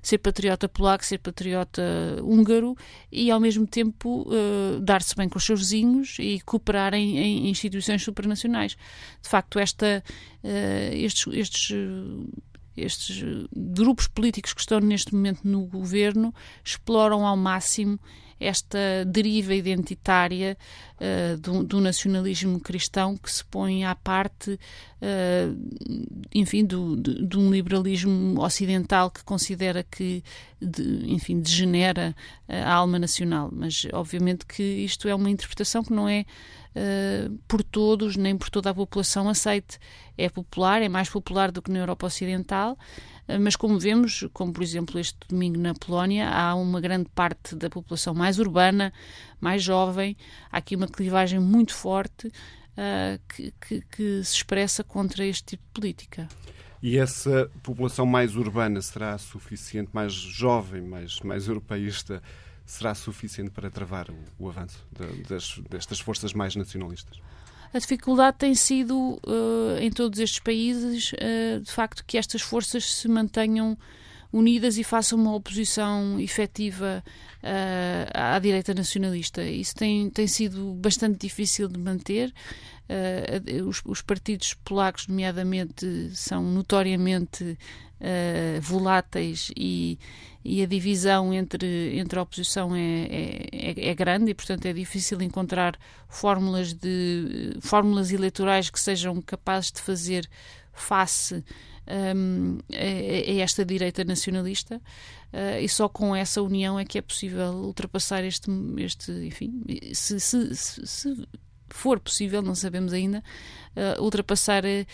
ser 0.02 0.18
patriota 0.18 0.68
polaco, 0.68 1.04
ser 1.04 1.18
patriota 1.18 1.82
húngaro 2.22 2.76
e 3.12 3.30
ao 3.30 3.38
mesmo 3.38 3.66
tempo 3.66 4.26
uh, 4.28 4.80
dar-se 4.80 5.14
bem 5.14 5.28
com 5.28 5.38
os 5.38 5.44
seus 5.44 5.60
vizinhos 5.60 6.16
e 6.18 6.40
cooperar 6.40 6.94
em, 6.94 7.18
em 7.18 7.50
instituições 7.50 8.02
supranacionais. 8.02 8.76
De 9.22 9.28
facto, 9.28 9.58
esta, 9.58 10.02
estes, 10.92 11.26
estes 11.32 11.72
estes 12.76 13.22
grupos 13.54 14.06
políticos 14.08 14.54
que 14.54 14.60
estão 14.60 14.80
neste 14.80 15.14
momento 15.14 15.40
no 15.44 15.66
governo 15.66 16.34
exploram 16.64 17.26
ao 17.26 17.36
máximo 17.36 17.98
esta 18.40 19.04
deriva 19.06 19.54
identitária 19.54 20.56
uh, 20.96 21.36
do, 21.36 21.62
do, 21.62 21.80
nacionalismo 21.80 22.58
cristão 22.58 23.16
que 23.16 23.30
se 23.30 23.44
põe 23.44 23.84
à 23.84 23.94
parte, 23.94 24.52
uh, 24.52 26.18
enfim, 26.34 26.64
do, 26.64 26.96
de, 26.96 27.26
de, 27.26 27.38
um 27.38 27.50
liberalismo 27.52 28.42
ocidental 28.42 29.10
que 29.10 29.22
considera 29.22 29.84
que, 29.84 30.24
de, 30.60 31.12
enfim, 31.12 31.38
degenera 31.38 32.16
a 32.48 32.72
alma 32.72 32.98
nacional. 32.98 33.50
Mas, 33.52 33.86
obviamente, 33.92 34.46
que 34.46 34.62
isto 34.62 35.06
é 35.06 35.14
uma 35.14 35.28
interpretação 35.28 35.84
que 35.84 35.92
não 35.92 36.08
é 36.08 36.24
uh, 36.74 37.38
por 37.46 37.62
todos, 37.62 38.16
nem 38.16 38.36
por 38.36 38.50
toda 38.50 38.70
a 38.70 38.74
população 38.74 39.28
aceite. 39.28 39.78
É 40.16 40.28
popular, 40.28 40.82
é 40.82 40.88
mais 40.88 41.08
popular 41.08 41.50
do 41.50 41.62
que 41.62 41.70
na 41.70 41.78
Europa 41.78 42.06
Ocidental, 42.06 42.76
mas 43.38 43.56
como 43.56 43.78
vemos, 43.78 44.26
como 44.32 44.52
por 44.52 44.62
exemplo 44.62 44.98
este 44.98 45.18
domingo 45.28 45.58
na 45.58 45.74
Polónia, 45.74 46.28
há 46.28 46.54
uma 46.54 46.80
grande 46.80 47.08
parte 47.14 47.54
da 47.54 47.68
população 47.68 48.14
mais 48.14 48.38
urbana, 48.38 48.92
mais 49.40 49.62
jovem, 49.62 50.16
há 50.50 50.58
aqui 50.58 50.74
uma 50.76 50.88
clivagem 50.88 51.38
muito 51.38 51.74
forte 51.74 52.28
uh, 52.28 53.20
que, 53.28 53.52
que, 53.60 53.80
que 53.82 54.24
se 54.24 54.36
expressa 54.36 54.82
contra 54.82 55.24
este 55.24 55.44
tipo 55.44 55.62
de 55.64 55.70
política. 55.72 56.28
E 56.82 56.96
essa 56.96 57.50
população 57.62 58.06
mais 58.06 58.36
urbana 58.36 58.80
será 58.80 59.18
suficiente, 59.18 59.90
mais 59.92 60.12
jovem, 60.12 60.80
mais, 60.80 61.20
mais 61.20 61.46
europeísta, 61.46 62.22
será 62.64 62.94
suficiente 62.94 63.50
para 63.50 63.70
travar 63.70 64.08
o, 64.10 64.16
o 64.38 64.48
avanço 64.48 64.86
de, 64.90 65.22
das, 65.24 65.60
destas 65.68 66.00
forças 66.00 66.32
mais 66.32 66.56
nacionalistas? 66.56 67.20
A 67.72 67.78
dificuldade 67.78 68.36
tem 68.38 68.54
sido, 68.54 69.20
uh, 69.26 69.78
em 69.80 69.90
todos 69.90 70.18
estes 70.18 70.40
países, 70.40 71.12
uh, 71.12 71.60
de 71.60 71.70
facto, 71.70 72.04
que 72.04 72.18
estas 72.18 72.42
forças 72.42 72.84
se 72.84 73.06
mantenham 73.06 73.78
unidas 74.32 74.78
e 74.78 74.84
façam 74.84 75.18
uma 75.18 75.34
oposição 75.34 76.18
efetiva 76.20 77.02
uh, 77.42 78.10
à 78.12 78.38
direita 78.38 78.74
nacionalista. 78.74 79.42
Isso 79.42 79.74
tem, 79.74 80.08
tem 80.10 80.26
sido 80.26 80.74
bastante 80.74 81.18
difícil 81.18 81.68
de 81.68 81.78
manter. 81.78 82.32
Uh, 82.88 83.68
os, 83.68 83.82
os, 83.84 84.02
partidos 84.02 84.54
polacos, 84.64 85.06
nomeadamente, 85.06 86.10
são 86.12 86.42
notoriamente 86.42 87.56
uh, 88.00 88.60
voláteis 88.60 89.50
e, 89.56 89.98
e, 90.44 90.62
a 90.62 90.66
divisão 90.66 91.32
entre, 91.32 91.98
entre 91.98 92.18
a 92.18 92.22
oposição 92.22 92.74
é, 92.74 93.06
é, 93.52 93.88
é, 93.90 93.94
grande 93.94 94.30
e, 94.30 94.34
portanto, 94.34 94.66
é 94.66 94.72
difícil 94.72 95.20
encontrar 95.22 95.78
fórmulas, 96.08 96.72
de, 96.72 97.56
fórmulas 97.60 98.10
eleitorais 98.10 98.70
que 98.70 98.80
sejam 98.80 99.20
capazes 99.20 99.70
de 99.70 99.80
fazer 99.80 100.28
face 100.72 101.44
um, 101.86 102.58
a, 102.72 102.76
a, 102.76 103.42
esta 103.42 103.64
direita 103.64 104.04
nacionalista. 104.04 104.80
Uh, 105.32 105.60
e 105.60 105.68
só 105.68 105.88
com 105.88 106.14
essa 106.14 106.42
união 106.42 106.78
é 106.78 106.84
que 106.84 106.98
é 106.98 107.02
possível 107.02 107.52
ultrapassar 107.52 108.24
este, 108.24 108.50
este 108.78 109.12
enfim, 109.12 109.62
se, 109.92 110.18
se, 110.18 110.56
se, 110.56 110.86
se 110.86 111.28
for 111.76 111.98
possível, 112.00 112.42
não 112.42 112.54
sabemos 112.54 112.92
ainda, 112.92 113.22
uh, 113.76 114.02
ultrapassar 114.02 114.64
uh, 114.64 114.86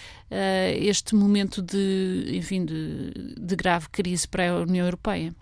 este 0.78 1.14
momento 1.14 1.62
de, 1.62 2.30
enfim, 2.32 2.64
de, 2.64 3.34
de 3.38 3.56
grave 3.56 3.88
crise 3.90 4.26
para 4.26 4.50
a 4.50 4.60
União 4.60 4.84
Europeia. 4.84 5.34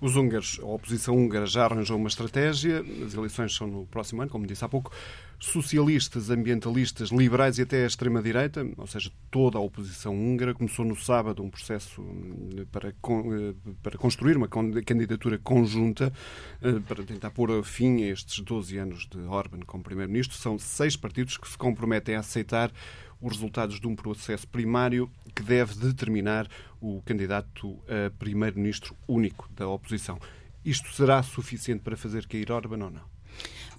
Os 0.00 0.14
húngaros, 0.14 0.60
a 0.62 0.66
oposição 0.66 1.16
húngara 1.16 1.46
já 1.46 1.64
arranjou 1.64 1.96
uma 1.96 2.08
estratégia, 2.08 2.84
as 3.04 3.14
eleições 3.14 3.54
são 3.54 3.66
no 3.66 3.86
próximo 3.86 4.22
ano, 4.22 4.30
como 4.30 4.46
disse 4.46 4.64
há 4.64 4.68
pouco. 4.68 4.92
Socialistas, 5.40 6.30
ambientalistas, 6.30 7.10
liberais 7.10 7.58
e 7.58 7.62
até 7.62 7.84
a 7.84 7.86
extrema-direita, 7.86 8.66
ou 8.76 8.88
seja, 8.88 9.08
toda 9.30 9.56
a 9.56 9.60
oposição 9.60 10.12
húngara, 10.12 10.52
começou 10.52 10.84
no 10.84 10.96
sábado 10.96 11.44
um 11.44 11.48
processo 11.48 12.02
hum, 12.02 12.66
para, 12.72 12.88
eh, 12.88 13.54
para 13.80 13.96
construir 13.96 14.36
uma 14.36 14.48
candidatura 14.48 15.38
conjunta 15.38 16.12
eh, 16.60 16.80
para 16.88 17.04
tentar 17.04 17.30
pôr 17.30 17.62
fim 17.62 18.02
a 18.02 18.08
estes 18.08 18.40
12 18.40 18.78
anos 18.78 19.06
de 19.06 19.18
Orban 19.20 19.60
como 19.60 19.84
Primeiro-Ministro. 19.84 20.36
São 20.36 20.58
seis 20.58 20.96
partidos 20.96 21.36
que 21.36 21.48
se 21.48 21.56
comprometem 21.56 22.16
a 22.16 22.20
aceitar 22.20 22.72
os 23.20 23.32
resultados 23.32 23.78
de 23.78 23.86
um 23.86 23.94
processo 23.94 24.46
primário 24.48 25.08
que 25.36 25.42
deve 25.42 25.74
determinar 25.76 26.48
o 26.80 27.00
candidato 27.02 27.78
a 27.86 28.10
primeiro-ministro 28.10 28.96
único 29.06 29.48
da 29.54 29.68
oposição. 29.68 30.18
Isto 30.64 30.92
será 30.92 31.22
suficiente 31.22 31.82
para 31.82 31.96
fazer 31.96 32.26
cair 32.26 32.50
Orban 32.50 32.84
ou 32.84 32.90
não? 32.90 33.18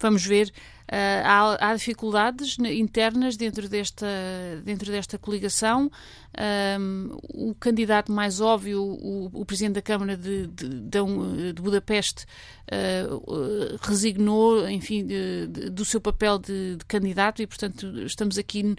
Vamos 0.00 0.24
ver 0.24 0.50
há, 0.90 1.70
há, 1.70 1.74
dificuldades 1.74 2.56
internas 2.58 3.36
dentro 3.36 3.68
desta, 3.68 4.06
dentro 4.64 4.90
desta 4.90 5.16
coligação. 5.16 5.90
Um, 6.78 7.18
o 7.34 7.54
candidato 7.56 8.12
mais 8.12 8.40
óbvio, 8.40 8.80
o, 8.80 9.30
o 9.32 9.44
Presidente 9.44 9.74
da 9.74 9.82
Câmara 9.82 10.16
de, 10.16 10.46
de, 10.46 10.68
de, 11.52 11.60
Budapeste, 11.60 12.24
uh, 12.70 13.76
resignou, 13.82 14.68
enfim, 14.70 15.04
do 15.72 15.84
seu 15.84 16.00
papel 16.00 16.38
de, 16.38 16.78
candidato 16.86 17.42
e, 17.42 17.46
portanto, 17.48 17.84
estamos 18.02 18.38
aqui 18.38 18.62
uh, 18.62 18.76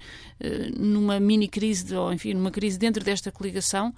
numa 0.79 1.19
mini 1.19 1.49
crise, 1.49 1.93
ou 1.93 2.13
enfim, 2.13 2.33
numa 2.33 2.51
crise 2.51 2.79
dentro 2.79 3.03
desta 3.03 3.33
coligação. 3.33 3.93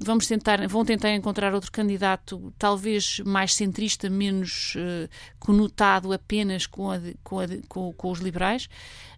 vamos 0.00 0.28
tentar, 0.28 0.66
vão 0.68 0.84
tentar 0.84 1.12
encontrar 1.14 1.52
outro 1.52 1.72
candidato, 1.72 2.54
talvez 2.56 3.18
mais 3.24 3.54
centrista, 3.54 4.08
menos 4.08 4.76
conotado 5.40 6.12
apenas 6.12 6.64
com 6.64 6.90
a 6.90 6.95
com, 7.22 7.40
a, 7.40 7.46
com, 7.68 7.92
com 7.92 8.10
os 8.10 8.20
liberais. 8.20 8.68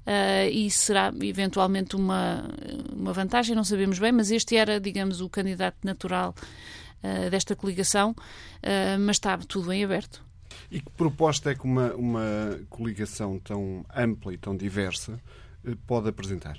Uh, 0.07 0.49
e 0.51 0.71
será 0.71 1.13
eventualmente 1.23 1.95
uma, 1.95 2.49
uma 2.91 3.13
vantagem, 3.13 3.55
não 3.55 3.65
sabemos 3.65 3.99
bem, 3.99 4.11
mas 4.11 4.31
este 4.31 4.57
era, 4.57 4.81
digamos, 4.81 5.21
o 5.21 5.29
candidato 5.29 5.77
natural 5.85 6.35
uh, 7.03 7.31
desta 7.31 7.55
coligação, 7.55 8.13
uh, 8.13 8.99
mas 9.01 9.17
está 9.17 9.37
tudo 9.37 9.71
em 9.73 9.85
aberto. 9.85 10.25
E 10.71 10.81
que 10.81 10.91
proposta 10.93 11.51
é 11.51 11.55
que 11.55 11.65
uma, 11.65 11.95
uma 11.95 12.59
coligação 12.71 13.39
tão 13.39 13.85
ampla 13.95 14.33
e 14.33 14.39
tão 14.39 14.57
diversa 14.57 15.21
pode 15.87 16.09
apresentar? 16.09 16.59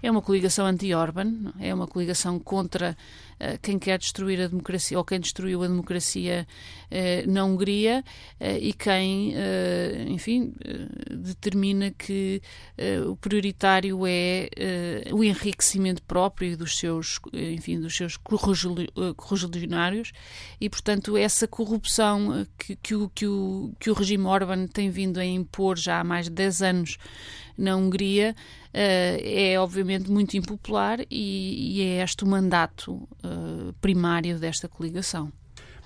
É 0.00 0.08
uma 0.08 0.22
coligação 0.22 0.64
anti-Orban, 0.64 1.52
é 1.58 1.74
uma 1.74 1.88
coligação 1.88 2.38
contra 2.38 2.96
uh, 3.40 3.58
quem 3.60 3.80
quer 3.80 3.98
destruir 3.98 4.40
a 4.40 4.46
democracia 4.46 4.96
ou 4.96 5.04
quem 5.04 5.18
destruiu 5.18 5.64
a 5.64 5.66
democracia 5.66 6.46
uh, 6.84 7.30
na 7.30 7.44
Hungria 7.44 8.04
uh, 8.40 8.44
e 8.60 8.72
quem, 8.72 9.34
enfim, 10.08 10.54
determina 11.10 11.90
que 11.90 12.40
o 13.06 13.16
prioritário 13.16 14.06
é 14.06 14.48
o 15.12 15.24
enriquecimento 15.24 16.02
próprio 16.02 16.56
dos 16.56 16.78
seus, 16.78 17.18
enfim, 17.32 17.80
dos 17.80 17.96
seus 17.96 18.16
correligionários 19.16 20.12
e, 20.60 20.68
portanto, 20.68 21.16
essa 21.16 21.48
corrupção 21.48 22.46
que, 22.58 22.76
que, 22.76 22.94
o, 22.94 23.08
que, 23.08 23.26
o, 23.26 23.72
que 23.78 23.90
o 23.90 23.94
regime 23.94 24.24
Orban 24.24 24.66
tem 24.66 24.90
vindo 24.90 25.18
a 25.18 25.24
impor 25.24 25.76
já 25.76 26.00
há 26.00 26.04
mais 26.04 26.26
de 26.26 26.32
10 26.32 26.62
anos 26.62 26.98
na 27.58 27.76
Hungria 27.76 28.34
é 28.72 29.58
obviamente 29.58 30.10
muito 30.10 30.36
impopular 30.36 31.00
e, 31.10 31.78
e 31.78 31.82
é 31.82 32.02
este 32.02 32.22
o 32.22 32.26
mandato 32.26 32.92
uh, 32.92 33.72
primário 33.80 34.38
desta 34.38 34.68
coligação. 34.68 35.32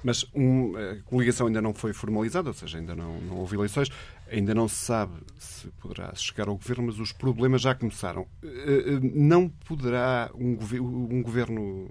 Mas 0.03 0.25
um, 0.35 0.75
a 0.77 0.97
coligação 1.05 1.47
ainda 1.47 1.63
não 1.63 1.73
foi 1.73 1.93
formalizada, 1.93 2.49
ou 2.49 2.55
seja, 2.55 2.79
ainda 2.79 2.95
não, 2.95 3.21
não, 3.21 3.37
houve 3.37 3.55
eleições, 3.57 3.89
ainda 4.31 4.53
não 4.55 4.67
se 4.67 4.77
sabe 4.77 5.15
se 5.39 5.69
poderá 5.81 6.13
chegar 6.15 6.49
ao 6.49 6.57
governo, 6.57 6.87
mas 6.87 6.99
os 6.99 7.13
problemas 7.13 7.63
já 7.63 7.75
começaram. 7.75 8.27
Eh, 8.43 8.99
não 9.01 9.49
poderá 9.49 10.31
um, 10.35 10.59
um 10.83 11.23
governo 11.23 11.89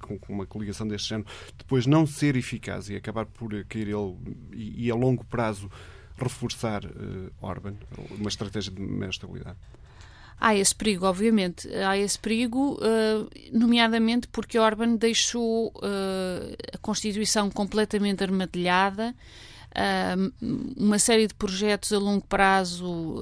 com 0.00 0.32
uma 0.32 0.46
coligação 0.46 0.88
deste 0.88 1.10
género 1.10 1.28
depois 1.58 1.86
não 1.86 2.06
ser 2.06 2.36
eficaz 2.36 2.88
e 2.88 2.96
acabar 2.96 3.26
por 3.26 3.50
cair 3.64 3.88
ele 3.88 4.16
e, 4.54 4.86
e 4.86 4.90
a 4.90 4.94
longo 4.94 5.24
prazo 5.24 5.70
reforçar 6.18 6.84
uh, 6.84 7.30
Orban, 7.40 7.74
uma 8.10 8.28
estratégia 8.28 8.72
de 8.72 8.80
maior 8.80 9.10
estabilidade? 9.10 9.58
Há 10.38 10.54
esse 10.54 10.74
perigo, 10.74 11.06
obviamente. 11.06 11.66
Há 11.74 11.96
esse 11.96 12.18
perigo, 12.18 12.74
uh, 12.74 13.28
nomeadamente 13.52 14.28
porque 14.28 14.58
Orban 14.58 14.96
deixou 14.96 15.68
uh, 15.68 16.56
a 16.72 16.78
Constituição 16.78 17.50
completamente 17.50 18.22
armadilhada, 18.22 19.14
uma 20.74 20.98
série 20.98 21.26
de 21.26 21.34
projetos 21.34 21.92
a 21.92 21.98
longo 21.98 22.26
prazo, 22.26 23.16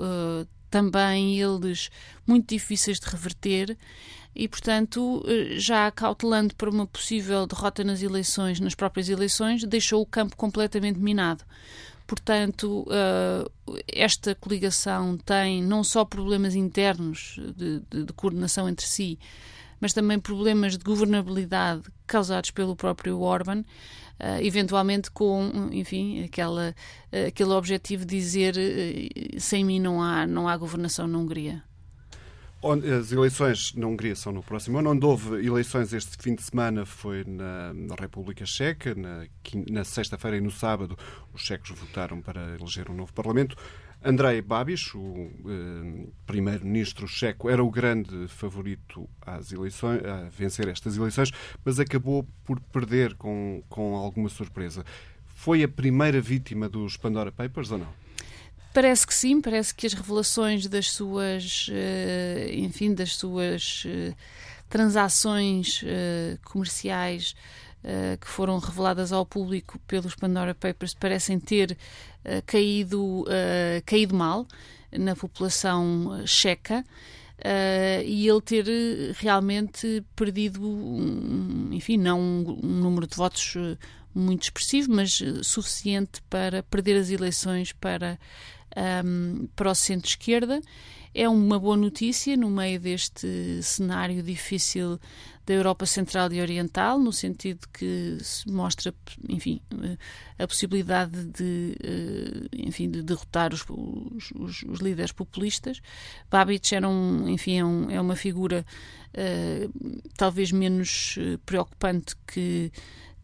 também 0.70 1.40
eles 1.40 1.90
muito 2.24 2.50
difíceis 2.50 3.00
de 3.00 3.06
reverter, 3.06 3.76
e, 4.36 4.46
portanto, 4.46 5.24
já 5.56 5.90
cautelando 5.90 6.54
para 6.54 6.70
uma 6.70 6.86
possível 6.86 7.44
derrota 7.44 7.82
nas 7.82 8.02
eleições, 8.02 8.60
nas 8.60 8.72
próprias 8.76 9.08
eleições, 9.08 9.64
deixou 9.64 10.00
o 10.00 10.06
campo 10.06 10.36
completamente 10.36 11.00
minado. 11.00 11.44
Portanto, 12.06 12.82
uh, 12.82 13.78
esta 13.88 14.34
coligação 14.34 15.16
tem 15.16 15.62
não 15.62 15.82
só 15.82 16.04
problemas 16.04 16.54
internos 16.54 17.40
de, 17.56 17.80
de, 17.90 18.04
de, 18.04 18.12
coordenação 18.12 18.68
entre 18.68 18.86
si, 18.86 19.18
mas 19.80 19.94
também 19.94 20.18
problemas 20.20 20.76
de 20.76 20.84
governabilidade 20.84 21.82
causados 22.06 22.50
pelo 22.50 22.76
próprio 22.76 23.20
Orban, 23.20 23.60
uh, 23.60 24.42
eventualmente 24.42 25.10
com, 25.10 25.70
enfim, 25.72 26.22
aquela, 26.24 26.74
uh, 27.10 27.28
aquele 27.28 27.50
objetivo 27.50 28.04
de 28.04 28.16
dizer 28.16 28.54
sem 29.38 29.64
mim 29.64 29.80
não 29.80 30.02
há, 30.02 30.26
não 30.26 30.46
há 30.46 30.56
governação 30.56 31.06
na 31.06 31.18
Hungria. 31.18 31.62
As 32.98 33.12
eleições 33.12 33.74
na 33.74 33.86
Hungria 33.86 34.16
são 34.16 34.32
no 34.32 34.42
próximo 34.42 34.78
ano. 34.78 34.90
Onde 34.90 35.04
houve 35.04 35.46
eleições 35.46 35.92
este 35.92 36.16
fim 36.16 36.34
de 36.34 36.42
semana 36.42 36.86
foi 36.86 37.22
na, 37.22 37.74
na 37.74 37.94
República 37.94 38.46
Checa. 38.46 38.94
Na, 38.94 39.26
na 39.70 39.84
sexta-feira 39.84 40.38
e 40.38 40.40
no 40.40 40.50
sábado, 40.50 40.96
os 41.34 41.42
checos 41.42 41.70
votaram 41.78 42.22
para 42.22 42.56
eleger 42.58 42.90
um 42.90 42.94
novo 42.94 43.12
Parlamento. 43.12 43.54
Andrei 44.02 44.40
Babiš, 44.40 44.94
o 44.94 45.30
eh, 45.46 46.06
primeiro-ministro 46.26 47.08
checo, 47.08 47.48
era 47.48 47.64
o 47.64 47.70
grande 47.70 48.28
favorito 48.28 49.08
às 49.20 49.50
eleições, 49.50 50.04
a 50.04 50.28
vencer 50.28 50.68
estas 50.68 50.96
eleições, 50.96 51.30
mas 51.64 51.80
acabou 51.80 52.26
por 52.44 52.60
perder 52.60 53.14
com, 53.14 53.62
com 53.68 53.94
alguma 53.96 54.28
surpresa. 54.28 54.84
Foi 55.26 55.62
a 55.62 55.68
primeira 55.68 56.20
vítima 56.20 56.68
dos 56.68 56.98
Pandora 56.98 57.32
Papers 57.32 57.70
ou 57.70 57.78
não? 57.78 58.03
Parece 58.74 59.06
que 59.06 59.14
sim, 59.14 59.40
parece 59.40 59.72
que 59.72 59.86
as 59.86 59.92
revelações 59.92 60.66
das 60.66 60.90
suas, 60.90 61.68
uh, 61.68 62.52
enfim, 62.52 62.92
das 62.92 63.14
suas 63.14 63.84
uh, 63.84 64.16
transações 64.68 65.80
uh, 65.82 66.38
comerciais 66.44 67.36
que 68.18 68.26
foram 68.26 68.58
reveladas 68.58 69.12
ao 69.12 69.26
público 69.26 69.78
pelos 69.80 70.14
Pandora 70.14 70.54
Papers 70.54 70.94
parecem 70.94 71.38
ter 71.38 71.76
caído, 72.46 73.26
caído 73.84 74.14
mal 74.14 74.48
na 74.90 75.14
população 75.14 76.22
checa. 76.26 76.82
Uh, 77.36 78.00
e 78.06 78.26
ele 78.26 78.40
ter 78.40 78.64
realmente 79.18 80.02
perdido, 80.16 80.62
enfim, 81.72 81.98
não 81.98 82.18
um, 82.18 82.60
um 82.62 82.80
número 82.80 83.06
de 83.06 83.14
votos 83.14 83.54
muito 84.14 84.44
expressivo, 84.44 84.90
mas 84.90 85.20
suficiente 85.42 86.22
para 86.30 86.62
perder 86.62 86.96
as 86.96 87.10
eleições 87.10 87.70
para 87.70 88.18
um, 89.04 89.48
para 89.54 89.70
o 89.70 89.74
centro-esquerda. 89.74 90.60
É 91.14 91.28
uma 91.28 91.60
boa 91.60 91.76
notícia 91.76 92.36
no 92.36 92.50
meio 92.50 92.80
deste 92.80 93.62
cenário 93.62 94.20
difícil 94.20 94.98
da 95.46 95.52
Europa 95.52 95.84
Central 95.84 96.32
e 96.32 96.40
Oriental, 96.40 96.98
no 96.98 97.12
sentido 97.12 97.68
que 97.72 98.18
se 98.20 98.50
mostra, 98.50 98.94
enfim, 99.28 99.60
a 100.38 100.46
possibilidade 100.46 101.24
de, 101.26 101.76
eh, 101.82 102.48
enfim, 102.66 102.90
de 102.90 103.02
derrotar 103.02 103.52
os, 103.52 103.64
os, 103.68 104.62
os 104.62 104.80
líderes 104.80 105.12
populistas. 105.12 105.80
Babic 106.30 106.74
era 106.74 106.88
um, 106.88 107.28
enfim, 107.28 107.58
é, 107.58 107.64
um, 107.64 107.90
é 107.90 108.00
uma 108.00 108.16
figura 108.16 108.64
uh, 109.14 110.00
talvez 110.16 110.50
menos 110.50 111.16
eh, 111.18 111.38
preocupante 111.44 112.16
que 112.26 112.72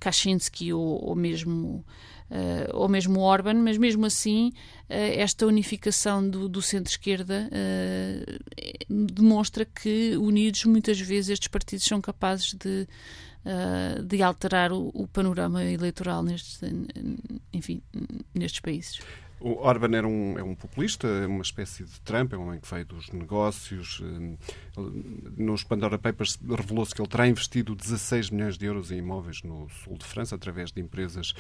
Kaczynski 0.00 0.72
ou, 0.72 1.04
ou 1.04 1.14
mesmo 1.14 1.84
uh, 2.30 2.76
ou 2.76 2.88
mesmo 2.88 3.20
Orban, 3.20 3.54
mas 3.54 3.76
mesmo 3.76 4.06
assim 4.06 4.48
uh, 4.48 4.52
esta 4.88 5.46
unificação 5.46 6.28
do, 6.28 6.48
do 6.48 6.62
centro-esquerda 6.62 7.48
uh, 7.52 9.04
demonstra 9.14 9.64
que 9.64 10.16
unidos 10.16 10.64
muitas 10.64 10.98
vezes 11.00 11.30
estes 11.30 11.48
partidos 11.48 11.84
são 11.84 12.00
capazes 12.00 12.54
de 12.54 12.88
de 14.04 14.22
alterar 14.22 14.70
o, 14.70 14.90
o, 14.92 15.08
panorama 15.08 15.64
eleitoral 15.64 16.22
nestes, 16.22 16.60
enfim, 17.54 17.80
nestes 18.34 18.60
países. 18.60 19.00
O 19.40 19.66
Orban 19.66 19.96
era 19.96 20.06
um, 20.06 20.38
é 20.38 20.42
um 20.42 20.54
populista, 20.54 21.08
é 21.08 21.26
uma 21.26 21.40
espécie 21.40 21.82
de 21.82 21.98
Trump, 22.02 22.34
é 22.34 22.36
um 22.36 22.46
homem 22.46 22.60
que 22.60 22.70
veio 22.70 22.84
dos 22.84 23.10
negócios. 23.10 24.02
Eh, 24.04 24.80
nos 25.38 25.64
Pandora 25.64 25.98
Papers 25.98 26.38
revelou-se 26.46 26.94
que 26.94 27.00
ele 27.00 27.08
terá 27.08 27.26
investido 27.26 27.74
16 27.74 28.28
milhões 28.28 28.58
de 28.58 28.66
euros 28.66 28.92
em 28.92 28.98
imóveis 28.98 29.42
no 29.42 29.66
sul 29.70 29.96
de 29.96 30.04
França, 30.04 30.34
através 30.34 30.70
de 30.70 30.82
empresas 30.82 31.32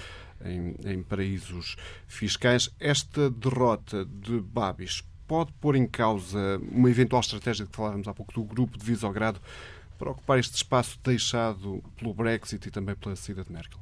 em, 0.42 0.74
em 0.82 1.02
paraísos 1.02 1.76
fiscais. 2.06 2.70
Esta 2.80 3.28
derrota 3.28 4.06
de 4.06 4.40
Babis 4.40 5.04
pode 5.28 5.52
pôr 5.60 5.76
em 5.76 5.86
causa 5.86 6.58
uma 6.72 6.88
eventual 6.88 7.20
estratégia 7.20 7.66
de 7.66 7.70
que 7.70 7.76
falávamos 7.76 8.08
há 8.08 8.14
pouco 8.14 8.32
do 8.32 8.42
grupo 8.42 8.78
de 8.78 8.84
Visogrado 8.84 9.38
para 9.98 10.10
ocupar 10.10 10.38
este 10.38 10.56
espaço 10.56 10.98
deixado 11.04 11.84
pelo 11.98 12.14
Brexit 12.14 12.66
e 12.66 12.70
também 12.70 12.94
pela 12.94 13.14
saída 13.14 13.44
de 13.44 13.52
Merkel? 13.52 13.78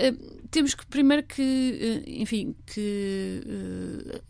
Eh, 0.00 0.14
temos 0.50 0.74
que 0.74 0.86
primeiro 0.86 1.22
que, 1.22 1.42
uh, 2.06 2.10
enfim, 2.22 2.56
que 2.66 3.42
uh, 3.46 4.20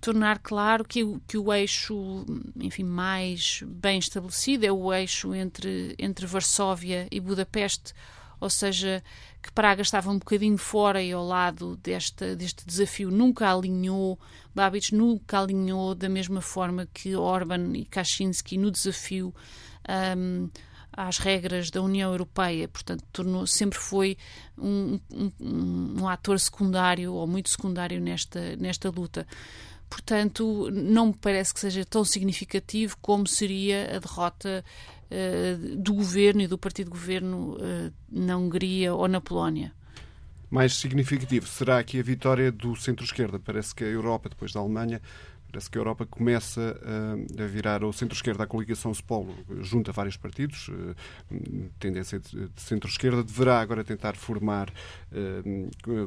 tornar 0.00 0.38
claro 0.38 0.82
que, 0.82 1.04
que 1.28 1.36
o 1.36 1.52
eixo, 1.52 2.24
enfim, 2.56 2.82
mais 2.82 3.62
bem 3.66 3.98
estabelecido 3.98 4.64
é 4.64 4.72
o 4.72 4.90
eixo 4.92 5.34
entre, 5.34 5.94
entre 5.98 6.26
Varsóvia 6.26 7.06
e 7.10 7.20
Budapeste, 7.20 7.92
ou 8.40 8.48
seja, 8.48 9.04
que 9.42 9.52
Praga 9.52 9.82
estava 9.82 10.10
um 10.10 10.18
bocadinho 10.18 10.56
fora 10.56 11.02
e 11.02 11.12
ao 11.12 11.24
lado 11.24 11.76
desta, 11.76 12.34
deste 12.34 12.66
desafio, 12.66 13.10
nunca 13.10 13.52
alinhou, 13.52 14.18
Babic 14.54 14.94
nunca 14.94 15.38
alinhou 15.38 15.94
da 15.94 16.08
mesma 16.08 16.40
forma 16.40 16.88
que 16.92 17.14
Orban 17.14 17.76
e 17.76 17.84
Kaczynski 17.84 18.56
no 18.56 18.70
desafio 18.70 19.34
um, 20.16 20.48
às 20.92 21.18
regras 21.18 21.70
da 21.70 21.80
União 21.80 22.10
Europeia, 22.10 22.68
portanto, 22.68 23.02
tornou, 23.12 23.46
sempre 23.46 23.78
foi 23.78 24.16
um, 24.58 25.00
um, 25.10 25.32
um, 26.00 26.08
ator 26.08 26.38
secundário 26.38 27.12
ou 27.12 27.26
muito 27.26 27.48
secundário 27.48 28.00
nesta, 28.00 28.56
nesta 28.56 28.90
luta. 28.90 29.26
Portanto, 29.88 30.70
não 30.70 31.06
me 31.06 31.14
parece 31.14 31.52
que 31.52 31.60
seja 31.60 31.84
tão 31.84 32.04
significativo 32.04 32.96
como 33.00 33.26
seria 33.26 33.96
a 33.96 33.98
derrota 33.98 34.64
uh, 35.10 35.76
do 35.76 35.94
governo 35.94 36.42
e 36.42 36.46
do 36.46 36.56
partido 36.56 36.86
de 36.86 36.92
governo 36.92 37.56
uh, 37.56 37.92
na 38.10 38.36
Hungria 38.36 38.94
ou 38.94 39.06
na 39.06 39.20
Polónia. 39.20 39.72
Mais 40.50 40.74
significativo 40.74 41.46
será 41.46 41.78
aqui 41.78 41.98
a 41.98 42.02
vitória 42.02 42.52
do 42.52 42.76
centro-esquerda. 42.76 43.38
Parece 43.38 43.74
que 43.74 43.84
a 43.84 43.86
Europa, 43.86 44.28
depois 44.28 44.52
da 44.52 44.60
Alemanha, 44.60 45.00
Parece 45.52 45.70
que 45.70 45.76
a 45.76 45.80
Europa 45.80 46.06
começa 46.06 46.80
a 47.38 47.44
virar 47.44 47.82
ao 47.82 47.92
centro-esquerda. 47.92 48.44
A 48.44 48.46
coligação 48.46 48.90
Spolo 48.94 49.34
junta 49.60 49.92
vários 49.92 50.16
partidos, 50.16 50.70
eh, 50.70 50.94
tendência 51.78 52.18
de 52.18 52.48
centro-esquerda, 52.56 53.22
deverá 53.22 53.60
agora 53.60 53.84
tentar 53.84 54.16
formar 54.16 54.72
eh, 55.12 55.42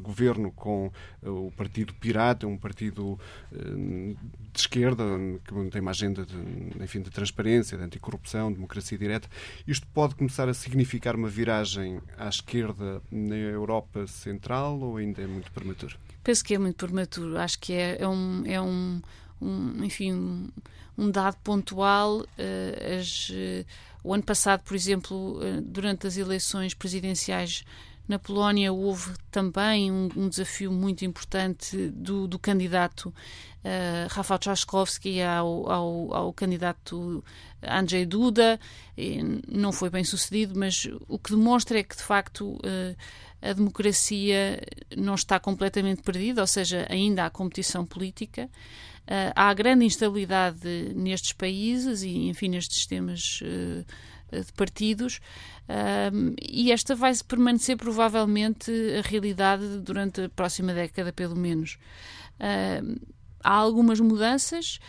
governo 0.02 0.52
com 0.52 0.92
eh, 1.22 1.30
o 1.30 1.52
Partido 1.56 1.94
Pirata, 1.94 2.48
um 2.48 2.58
partido 2.58 3.20
de 3.52 4.60
esquerda, 4.60 5.04
que 5.44 5.70
tem 5.70 5.82
uma 5.82 5.92
agenda 5.92 6.26
de, 6.26 6.84
enfim, 6.84 7.02
de 7.02 7.12
transparência, 7.12 7.78
de 7.78 7.84
anticorrupção, 7.84 8.52
democracia 8.52 8.98
direta. 8.98 9.30
Isto 9.68 9.86
pode 9.94 10.16
começar 10.16 10.50
a 10.50 10.56
significar 10.56 11.16
uma 11.16 11.30
viragem 11.30 12.02
à 12.18 12.28
esquerda 12.28 13.00
na 13.12 13.36
Europa 13.36 14.08
Central 14.08 14.80
ou 14.80 14.98
ainda 14.98 15.22
é 15.22 15.28
muito 15.28 15.52
prematuro? 15.52 15.98
Penso 16.24 16.44
que 16.44 16.56
é 16.56 16.58
muito 16.58 16.76
prematuro. 16.84 17.38
Acho 17.38 17.60
que 17.60 17.74
é, 17.74 18.02
é 18.02 18.08
um, 18.08 18.44
é 18.48 18.60
um 18.60 19.00
um, 19.42 19.84
enfim, 19.84 20.50
um, 20.98 21.12
dado 21.12 21.38
pontual. 21.44 22.20
Uh, 22.20 23.00
as, 23.00 23.30
uh, 23.30 23.66
o 24.04 24.14
ano 24.14 24.24
passado, 24.24 24.62
por 24.62 24.76
exemplo, 24.76 25.40
uh, 25.40 25.62
durante 25.62 26.08
as 26.08 26.18
eleições 26.18 26.74
presidenciais 26.74 27.66
na 28.08 28.20
Polónia, 28.20 28.72
houve 28.72 29.12
também 29.32 29.92
um, 29.92 30.10
um 30.16 30.30
desafio 30.30 30.72
muito 30.72 31.04
importante 31.04 31.90
do, 31.90 32.28
do 32.28 32.38
candidato 32.38 33.08
uh, 33.10 34.08
Rafał 34.10 34.38
Trzaskowski 34.38 35.22
ao, 35.24 35.70
ao, 35.70 36.14
ao, 36.14 36.34
candidato 36.34 37.24
Andrzej 37.64 38.06
Duda. 38.06 38.60
E 38.96 39.22
não 39.48 39.72
foi 39.72 39.90
bem 39.90 40.04
sucedido, 40.04 40.58
mas 40.58 40.88
o 41.08 41.18
que 41.18 41.32
demonstra 41.32 41.80
é 41.80 41.84
que, 41.84 41.96
de 41.96 42.04
facto, 42.04 42.60
a 43.42 43.54
democracia 43.54 44.62
não 44.96 45.16
está 45.16 45.40
completamente 45.40 46.02
perdida, 46.02 46.42
ou 46.42 46.48
seja, 46.48 46.88
ainda 46.90 47.26
há 47.26 47.30
competição 47.30 47.86
política. 47.86 48.50
Uh, 49.06 49.32
há 49.36 49.54
grande 49.54 49.86
instabilidade 49.86 50.68
nestes 50.96 51.32
países 51.32 52.02
e, 52.02 52.28
enfim, 52.28 52.50
nestes 52.50 52.78
sistemas 52.78 53.40
uh, 53.42 53.86
de 54.44 54.52
partidos, 54.54 55.22
e 56.42 56.72
esta 56.72 56.94
vai 56.94 57.14
permanecer 57.26 57.78
provavelmente 57.78 58.72
a 58.98 59.08
realidade 59.08 59.80
durante 59.80 60.22
a 60.22 60.30
próxima 60.30 60.74
década, 60.74 61.14
pelo 61.14 61.36
menos. 61.36 61.78
há 63.42 63.54
algumas 63.54 64.00
mudanças, 64.02 64.80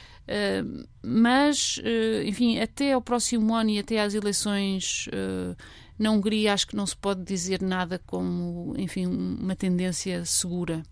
mas, 1.00 1.80
enfim, 2.24 2.58
até 2.58 2.94
ao 2.94 3.02
próximo 3.02 3.54
ano 3.54 3.70
e 3.70 3.78
até 3.78 4.00
às 4.00 4.14
eleições 4.14 5.08
na 5.98 6.10
Hungria, 6.10 6.52
acho 6.52 6.66
que 6.66 6.76
não 6.76 6.86
se 6.86 6.96
pode 6.96 7.22
dizer 7.22 7.62
nada 7.62 8.00
como, 8.04 8.74
enfim, 8.76 9.06
uma 9.06 9.54
tendência 9.54 10.24
segura. 10.24 10.82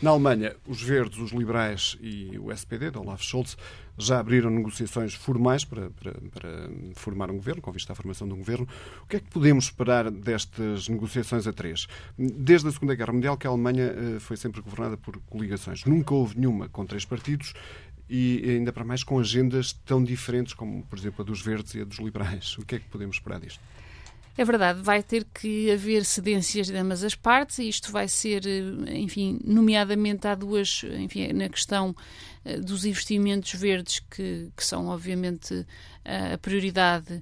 Na 0.00 0.10
Alemanha, 0.10 0.54
os 0.64 0.80
Verdes, 0.80 1.18
os 1.18 1.32
Liberais 1.32 1.96
e 2.00 2.38
o 2.38 2.52
SPD, 2.52 2.92
de 2.92 2.98
Olaf 2.98 3.20
Scholz, 3.20 3.56
já 3.98 4.20
abriram 4.20 4.48
negociações 4.48 5.12
formais 5.12 5.64
para, 5.64 5.90
para, 5.90 6.12
para, 6.12 6.70
formar 6.94 7.32
um 7.32 7.34
governo, 7.34 7.60
com 7.60 7.72
vista 7.72 7.92
à 7.92 7.96
formação 7.96 8.28
de 8.28 8.32
um 8.32 8.38
governo. 8.38 8.68
O 9.02 9.06
que 9.08 9.16
é 9.16 9.20
que 9.20 9.28
podemos 9.28 9.64
esperar 9.64 10.08
destas 10.08 10.88
negociações 10.88 11.48
a 11.48 11.52
três? 11.52 11.88
Desde 12.16 12.68
a 12.68 12.70
Segunda 12.70 12.94
Guerra 12.94 13.12
Mundial, 13.12 13.36
que 13.36 13.48
a 13.48 13.50
Alemanha 13.50 13.86
eh, 13.86 14.20
foi 14.20 14.36
sempre 14.36 14.60
governada 14.60 14.96
por 14.96 15.18
coligações. 15.22 15.84
Nunca 15.84 16.14
houve 16.14 16.38
nenhuma 16.38 16.68
com 16.68 16.86
três 16.86 17.04
partidos 17.04 17.52
e 18.08 18.40
ainda 18.48 18.72
para 18.72 18.84
mais 18.84 19.02
com 19.02 19.18
agendas 19.18 19.72
tão 19.72 20.02
diferentes 20.02 20.54
como, 20.54 20.84
por 20.84 20.96
exemplo, 20.96 21.22
a 21.22 21.24
dos 21.24 21.42
Verdes 21.42 21.74
e 21.74 21.80
a 21.80 21.84
dos 21.84 21.98
Liberais. 21.98 22.56
O 22.56 22.64
que 22.64 22.76
é 22.76 22.78
que 22.78 22.86
podemos 22.86 23.16
esperar 23.16 23.40
disto? 23.40 23.60
É 24.38 24.44
verdade, 24.44 24.80
vai 24.80 25.02
ter 25.02 25.24
que 25.24 25.68
haver 25.68 26.04
cedências 26.04 26.68
de 26.68 26.76
ambas 26.76 27.02
as 27.02 27.16
partes 27.16 27.58
e 27.58 27.68
isto 27.68 27.90
vai 27.90 28.06
ser, 28.06 28.46
eh, 28.46 28.96
enfim, 28.96 29.40
nomeadamente 29.44 30.28
há 30.28 30.34
duas, 30.36 30.84
enfim, 30.84 31.32
na 31.32 31.48
questão 31.48 31.92
eh, 32.44 32.60
dos 32.60 32.84
investimentos 32.84 33.52
verdes 33.54 33.98
que, 33.98 34.48
que 34.56 34.64
são 34.64 34.86
obviamente 34.86 35.66
a 36.04 36.38
prioridade 36.38 37.20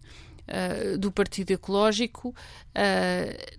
do 1.00 1.10
Partido 1.10 1.50
Ecológico, 1.50 2.32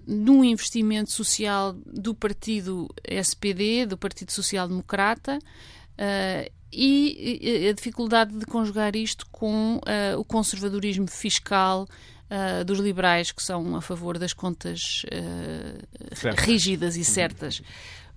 no 0.08 0.42
investimento 0.42 1.12
social 1.12 1.74
do 1.86 2.16
Partido 2.16 2.88
SPD, 3.04 3.86
do 3.86 3.98
Partido 3.98 4.32
Social 4.32 4.70
Democrata, 4.70 5.38
uh, 5.38 6.52
e 6.72 7.68
a 7.70 7.74
dificuldade 7.74 8.38
de 8.38 8.46
conjugar 8.46 8.96
isto 8.96 9.26
com 9.34 9.82
o 10.18 10.24
conservadorismo 10.24 11.08
fiscal 11.08 11.86
uh, 12.30 12.64
dos 12.66 12.80
liberais 12.80 13.32
que 13.32 13.42
são 13.42 13.76
a 13.76 13.82
favor 13.82 14.18
das 14.18 14.34
contas 14.34 15.04
uh, 15.06 16.46
rígidas 16.46 16.96
e 16.96 17.04
certas. 17.04 17.62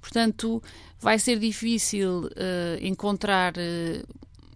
Portanto, 0.01 0.63
vai 0.99 1.19
ser 1.19 1.39
difícil 1.39 2.25
uh, 2.25 2.31
encontrar 2.81 3.55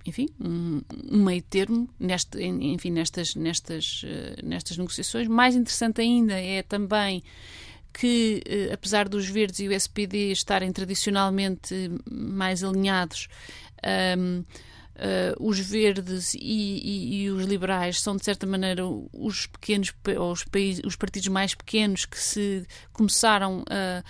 enfim, 0.06 0.28
um, 0.38 0.82
um, 1.10 1.24
meio 1.24 1.40
termo 1.42 1.88
neste, 1.98 2.42
enfim, 2.42 2.90
nestas, 2.90 3.34
nestas, 3.34 4.02
nestas 4.42 4.76
negociações. 4.76 5.26
Mais 5.26 5.54
interessante 5.54 6.02
ainda 6.02 6.38
é 6.38 6.62
também 6.62 7.22
que, 7.90 8.42
apesar 8.70 9.08
dos 9.08 9.26
verdes 9.26 9.60
e 9.60 9.68
o 9.68 9.72
SPD 9.72 10.30
estarem 10.30 10.70
tradicionalmente 10.72 11.90
mais 12.10 12.62
alinhados, 12.62 13.28
um, 14.18 14.44
Uh, 14.94 15.48
os 15.48 15.58
verdes 15.58 16.34
e, 16.34 16.38
e, 16.38 17.24
e, 17.24 17.30
os 17.30 17.44
liberais 17.46 18.00
são, 18.00 18.14
de 18.14 18.24
certa 18.24 18.46
maneira, 18.46 18.84
os 18.86 19.46
pequenos, 19.46 19.92
os, 20.20 20.44
países, 20.44 20.82
os 20.84 20.94
partidos 20.94 21.28
mais 21.28 21.52
pequenos 21.52 22.04
que 22.04 22.16
se 22.16 22.64
começaram 22.92 23.64
a, 23.68 24.04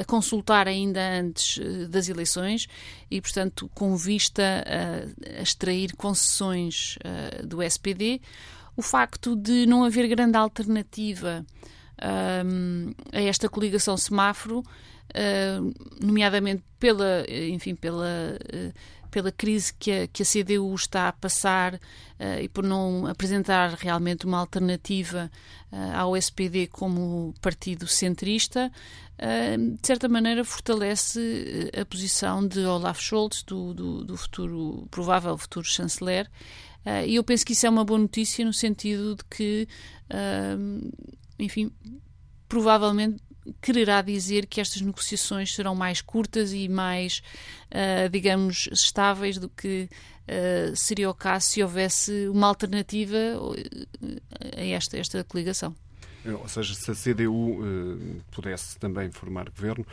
a 0.00 0.04
consultar 0.04 0.66
ainda 0.66 1.00
antes 1.20 1.60
eh, 1.60 1.86
das 1.86 2.08
eleições 2.08 2.66
e, 3.10 3.20
portanto, 3.20 3.70
com 3.74 3.96
vista 3.96 4.42
a, 4.42 5.38
a 5.38 5.42
extrair 5.42 5.94
concessões 5.94 6.96
uh, 6.96 7.46
do 7.46 7.62
SPD. 7.62 8.20
O 8.76 8.82
facto 8.82 9.36
de 9.36 9.66
não 9.66 9.84
haver 9.84 10.08
grande 10.08 10.36
alternativa 10.36 11.44
um, 12.44 12.92
a 13.12 13.20
esta 13.20 13.48
coligação 13.48 13.96
semáforo, 13.96 14.62
nomeadamente 16.00 16.62
pela, 16.78 17.24
enfim, 17.28 17.74
pela 17.74 18.38
pela 19.10 19.32
crise 19.32 19.72
que 19.74 19.90
a, 19.90 20.06
que 20.06 20.22
a 20.22 20.26
CDU 20.26 20.74
está 20.74 21.08
a 21.08 21.12
passar 21.12 21.74
uh, 21.74 22.40
e 22.40 22.48
por 22.48 22.64
não 22.64 23.06
apresentar 23.06 23.70
realmente 23.74 24.26
uma 24.26 24.38
alternativa 24.38 25.30
uh, 25.72 25.96
ao 25.96 26.16
SPD 26.16 26.66
como 26.66 27.34
partido 27.40 27.86
centrista, 27.86 28.70
uh, 29.18 29.76
de 29.76 29.86
certa 29.86 30.08
maneira 30.08 30.44
fortalece 30.44 31.70
a 31.78 31.84
posição 31.84 32.46
de 32.46 32.60
Olaf 32.60 33.00
Scholz, 33.00 33.42
do, 33.42 33.74
do, 33.74 34.04
do 34.04 34.16
futuro, 34.16 34.86
provável 34.90 35.36
futuro 35.36 35.66
chanceler. 35.66 36.30
e 37.06 37.16
eu 37.16 37.24
penso 37.24 37.44
que 37.44 37.52
isso 37.52 37.66
é 37.66 37.70
uma 37.70 37.84
boa 37.84 37.98
notícia 37.98 38.44
no 38.44 38.52
sentido 38.52 39.16
de 39.16 39.24
que, 39.24 39.68
enfim, 41.38 41.70
provavelmente 42.48 43.22
quererá 43.60 44.02
dizer 44.02 44.46
que 44.46 44.60
estas 44.60 44.80
negociações 44.80 45.54
serão 45.54 45.74
mais 45.74 46.00
curtas 46.00 46.52
e 46.52 46.68
mais, 46.68 47.22
uh, 47.70 48.08
digamos, 48.10 48.68
estáveis 48.72 49.38
do 49.38 49.48
que 49.48 49.88
uh, 50.28 50.76
seria 50.76 51.10
o 51.10 51.14
caso 51.14 51.46
se 51.46 51.62
houvesse 51.62 52.28
uma 52.28 52.46
alternativa 52.46 53.16
a 54.56 54.64
esta, 54.64 54.98
esta 54.98 55.24
coligação. 55.24 55.74
Ou 56.24 56.48
seja, 56.48 56.74
se 56.74 56.90
a 56.90 56.94
CDU 56.94 57.32
uh, 57.32 58.22
pudesse 58.30 58.78
também 58.78 59.10
formar 59.10 59.48
governo, 59.50 59.86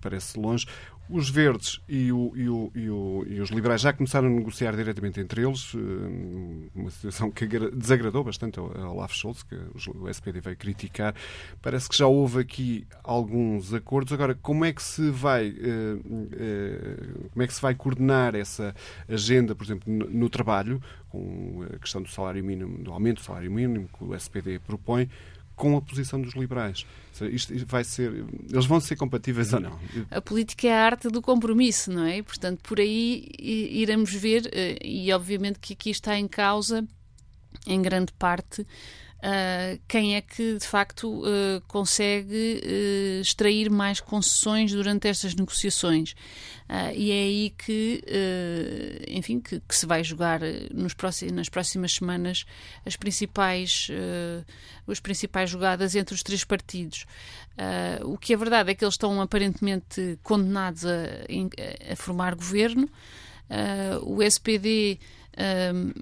parece 0.00 0.38
longe, 0.38 0.66
os 1.08 1.30
verdes 1.30 1.80
e, 1.88 2.10
o, 2.10 2.32
e, 2.34 2.48
o, 2.48 2.72
e, 2.74 2.90
o, 2.90 3.24
e, 3.28 3.40
os 3.40 3.50
liberais 3.50 3.80
já 3.80 3.92
começaram 3.92 4.26
a 4.28 4.30
negociar 4.30 4.74
diretamente 4.74 5.20
entre 5.20 5.46
eles, 5.46 5.72
eh, 5.74 6.70
uma 6.74 6.90
situação 6.90 7.30
que 7.30 7.46
desagradou 7.46 8.24
bastante 8.24 8.58
ao 8.58 8.66
Olaf 8.92 9.14
Scholz, 9.14 9.42
que 9.44 9.54
o 9.94 10.08
SPD 10.08 10.40
veio 10.40 10.56
criticar. 10.56 11.14
Parece 11.62 11.88
que 11.88 11.96
já 11.96 12.06
houve 12.06 12.40
aqui 12.40 12.86
alguns 13.04 13.72
acordos. 13.72 14.12
Agora, 14.12 14.34
como 14.34 14.64
é 14.64 14.72
que 14.72 14.82
se 14.82 15.10
vai, 15.10 15.48
eh, 15.48 15.96
eh, 16.32 17.28
como 17.32 17.42
é 17.42 17.46
que 17.46 17.54
se 17.54 17.62
vai 17.62 17.74
coordenar 17.74 18.34
essa 18.34 18.74
agenda, 19.08 19.54
por 19.54 19.64
exemplo, 19.64 19.92
no 19.92 20.28
trabalho, 20.28 20.82
com 21.08 21.64
a 21.72 21.78
questão 21.78 22.02
do 22.02 22.08
salário 22.08 22.42
mínimo, 22.44 22.78
do 22.78 22.92
aumento 22.92 23.18
do 23.18 23.24
salário 23.24 23.50
mínimo 23.50 23.88
que 23.96 24.04
o 24.04 24.14
SPD 24.14 24.58
propõe, 24.58 25.08
com 25.56 25.76
a 25.76 25.80
posição 25.80 26.20
dos 26.20 26.34
liberais. 26.34 26.86
Isto 27.32 27.54
vai 27.66 27.82
ser, 27.82 28.24
eles 28.52 28.66
vão 28.66 28.78
ser 28.78 28.94
compatíveis 28.94 29.54
ou 29.54 29.60
não? 29.60 29.80
A 30.10 30.20
política 30.20 30.68
é 30.68 30.72
a 30.72 30.84
arte 30.84 31.08
do 31.08 31.22
compromisso, 31.22 31.90
não 31.90 32.04
é? 32.04 32.22
Portanto, 32.22 32.60
por 32.62 32.78
aí 32.78 33.26
iremos 33.38 34.12
ver, 34.12 34.50
eh, 34.52 34.78
e 34.84 35.10
obviamente 35.12 35.58
que 35.58 35.72
aqui 35.72 35.88
está 35.88 36.18
em 36.18 36.28
causa, 36.28 36.86
em 37.66 37.80
grande 37.80 38.12
parte, 38.12 38.66
Uh, 39.26 39.80
quem 39.88 40.14
é 40.14 40.20
que 40.20 40.56
de 40.56 40.64
facto 40.64 41.08
uh, 41.08 41.60
consegue 41.66 42.62
uh, 42.62 43.20
extrair 43.20 43.68
mais 43.68 43.98
concessões 43.98 44.70
durante 44.70 45.08
estas 45.08 45.34
negociações. 45.34 46.14
e 46.94 47.10
é 47.10 47.14
aí 47.14 47.54
que, 47.58 48.04
enfim, 49.08 49.40
que, 49.40 49.60
que, 49.60 49.74
se 49.74 49.84
vai 49.86 50.04
jogar 50.04 50.40
nos 50.72 50.94
próximos, 50.94 51.32
nas 51.32 51.48
próximas 51.48 51.94
semanas 51.94 52.44
as 52.84 52.96
principais, 52.96 53.88
as 54.86 55.00
principais 55.00 55.48
jogadas 55.48 55.94
entre 55.94 56.14
os 56.14 56.24
três 56.24 56.42
partidos. 56.42 57.06
o 58.04 58.18
que 58.18 58.32
é 58.32 58.36
verdade 58.36 58.70
é 58.70 58.74
que 58.74 58.84
eles 58.84 58.94
estão 58.94 59.20
aparentemente 59.20 60.18
condenados 60.24 60.84
a, 60.84 61.92
a 61.92 61.96
formar 61.96 62.34
governo. 62.34 62.88
o 64.02 64.20
SPD 64.22 64.98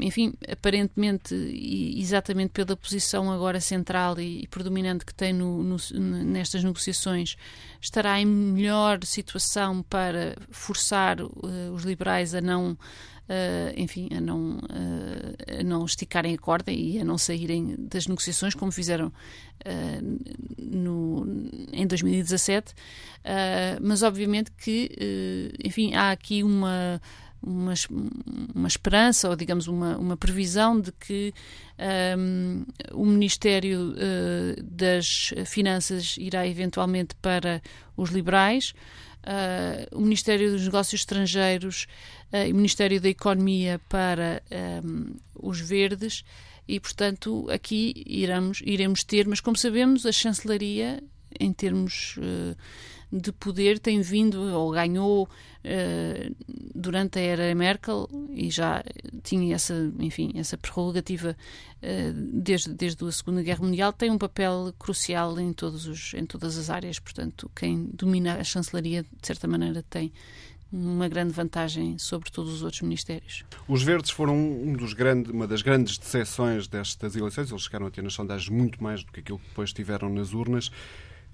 enfim, 0.00 0.32
aparentemente, 0.48 1.34
e 1.34 2.00
exatamente 2.00 2.50
pela 2.50 2.76
posição 2.76 3.32
agora 3.32 3.60
central 3.60 4.20
e, 4.20 4.46
predominante 4.46 5.04
que 5.04 5.14
tem 5.14 5.32
no, 5.32 5.62
no, 5.62 5.76
nestas 6.24 6.62
negociações, 6.62 7.36
estará 7.80 8.20
em 8.20 8.26
melhor 8.26 9.04
situação 9.04 9.82
para 9.82 10.36
forçar 10.50 11.20
uh, 11.20 11.72
os 11.72 11.82
liberais 11.84 12.34
a 12.34 12.40
não. 12.40 12.76
Uh, 13.24 13.72
enfim, 13.74 14.10
a 14.14 14.20
não, 14.20 14.58
uh, 14.58 15.60
a 15.60 15.62
não 15.62 15.86
esticarem 15.86 16.34
a 16.34 16.38
corda 16.38 16.70
e 16.70 17.00
a 17.00 17.04
não 17.04 17.16
saírem 17.16 17.74
das 17.78 18.06
negociações 18.06 18.54
como 18.54 18.70
fizeram 18.70 19.10
no, 20.58 21.24
em 21.72 21.86
2017, 21.86 22.74
mas 23.80 24.02
obviamente 24.02 24.50
que, 24.50 25.54
enfim, 25.64 25.94
há 25.94 26.10
aqui 26.10 26.42
uma 26.42 27.00
uma, 27.46 27.74
uma 28.54 28.68
esperança 28.68 29.28
ou, 29.28 29.36
digamos, 29.36 29.66
uma, 29.68 29.96
uma 29.96 30.16
previsão 30.16 30.80
de 30.80 30.92
que 30.92 31.32
um, 32.18 32.64
o 32.92 33.04
Ministério 33.04 33.92
uh, 33.92 34.62
das 34.62 35.32
Finanças 35.46 36.16
irá 36.18 36.46
eventualmente 36.46 37.14
para 37.16 37.62
os 37.96 38.10
liberais. 38.10 38.74
Uh, 39.22 39.96
o 39.96 40.00
Ministério 40.00 40.50
dos 40.52 40.64
Negócios 40.64 41.00
Estrangeiros 41.00 41.86
uh, 42.32 42.46
e 42.46 42.52
o 42.52 42.56
Ministério 42.56 43.00
da 43.00 43.08
Economia 43.08 43.80
para 43.88 44.42
um, 44.84 45.14
os 45.34 45.60
verdes 45.60 46.24
e, 46.66 46.80
portanto, 46.80 47.46
aqui 47.50 47.92
iremos, 48.06 48.62
iremos 48.64 49.04
ter, 49.04 49.26
mas 49.28 49.40
como 49.40 49.56
sabemos, 49.56 50.06
a 50.06 50.12
chancelaria, 50.12 51.02
em 51.38 51.52
termos 51.52 52.16
uh, 52.18 52.56
de 53.12 53.32
poder 53.32 53.78
tem 53.78 54.00
vindo 54.00 54.40
ou 54.40 54.70
ganhou 54.70 55.28
durante 56.74 57.18
a 57.18 57.22
era 57.22 57.54
Merkel 57.54 58.08
e 58.30 58.50
já 58.50 58.84
tinha 59.22 59.54
essa, 59.54 59.92
enfim, 59.98 60.32
essa 60.34 60.58
prerrogativa 60.58 61.34
uh, 61.82 62.12
desde, 62.12 62.74
desde 62.74 63.04
a 63.04 63.12
Segunda 63.12 63.42
Guerra 63.42 63.64
Mundial, 63.64 63.92
tem 63.92 64.10
um 64.10 64.18
papel 64.18 64.74
crucial 64.78 65.38
em, 65.40 65.52
todos 65.52 65.86
os, 65.86 66.12
em 66.14 66.26
todas 66.26 66.58
as 66.58 66.68
áreas. 66.68 66.98
Portanto, 66.98 67.50
quem 67.56 67.88
domina 67.92 68.36
a 68.36 68.44
chancelaria, 68.44 69.02
de 69.02 69.26
certa 69.26 69.48
maneira, 69.48 69.82
tem 69.88 70.12
uma 70.70 71.08
grande 71.08 71.32
vantagem 71.32 71.96
sobre 71.98 72.30
todos 72.30 72.52
os 72.52 72.62
outros 72.62 72.82
ministérios. 72.82 73.44
Os 73.68 73.82
verdes 73.82 74.10
foram 74.10 74.36
um 74.36 74.72
dos 74.72 74.92
grandes, 74.92 75.30
uma 75.32 75.46
das 75.46 75.62
grandes 75.62 75.96
decepções 75.96 76.66
destas 76.66 77.14
eleições. 77.14 77.50
Eles 77.50 77.62
chegaram 77.62 77.86
a 77.86 77.90
ter 77.90 78.02
nas 78.02 78.12
sondagens 78.12 78.48
muito 78.48 78.82
mais 78.82 79.04
do 79.04 79.12
que 79.12 79.20
aquilo 79.20 79.38
que 79.38 79.48
depois 79.48 79.72
tiveram 79.72 80.08
nas 80.08 80.34
urnas. 80.34 80.70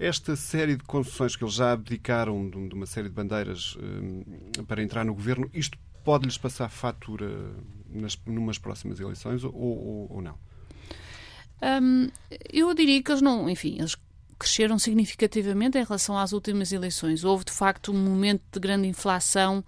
Esta 0.01 0.35
série 0.35 0.75
de 0.75 0.83
concessões 0.83 1.35
que 1.35 1.43
eles 1.43 1.53
já 1.53 1.73
abdicaram 1.73 2.49
de 2.49 2.73
uma 2.73 2.87
série 2.87 3.07
de 3.07 3.13
bandeiras 3.13 3.77
eh, 4.57 4.63
para 4.63 4.81
entrar 4.81 5.05
no 5.05 5.13
governo, 5.13 5.47
isto 5.53 5.77
pode-lhes 6.03 6.39
passar 6.39 6.69
fatura 6.69 7.29
nas 7.87 8.17
numas 8.25 8.57
próximas 8.57 8.99
eleições 8.99 9.43
ou, 9.43 9.53
ou, 9.53 10.11
ou 10.11 10.21
não? 10.23 10.35
Um, 11.61 12.09
eu 12.51 12.73
diria 12.73 13.03
que 13.03 13.11
eles 13.11 13.21
não, 13.21 13.47
enfim, 13.47 13.77
eles 13.77 13.95
cresceram 14.39 14.79
significativamente 14.79 15.77
em 15.77 15.83
relação 15.83 16.17
às 16.17 16.31
últimas 16.31 16.71
eleições. 16.71 17.23
Houve 17.23 17.45
de 17.45 17.51
facto 17.51 17.91
um 17.91 18.03
momento 18.03 18.41
de 18.51 18.59
grande 18.59 18.87
inflação 18.87 19.63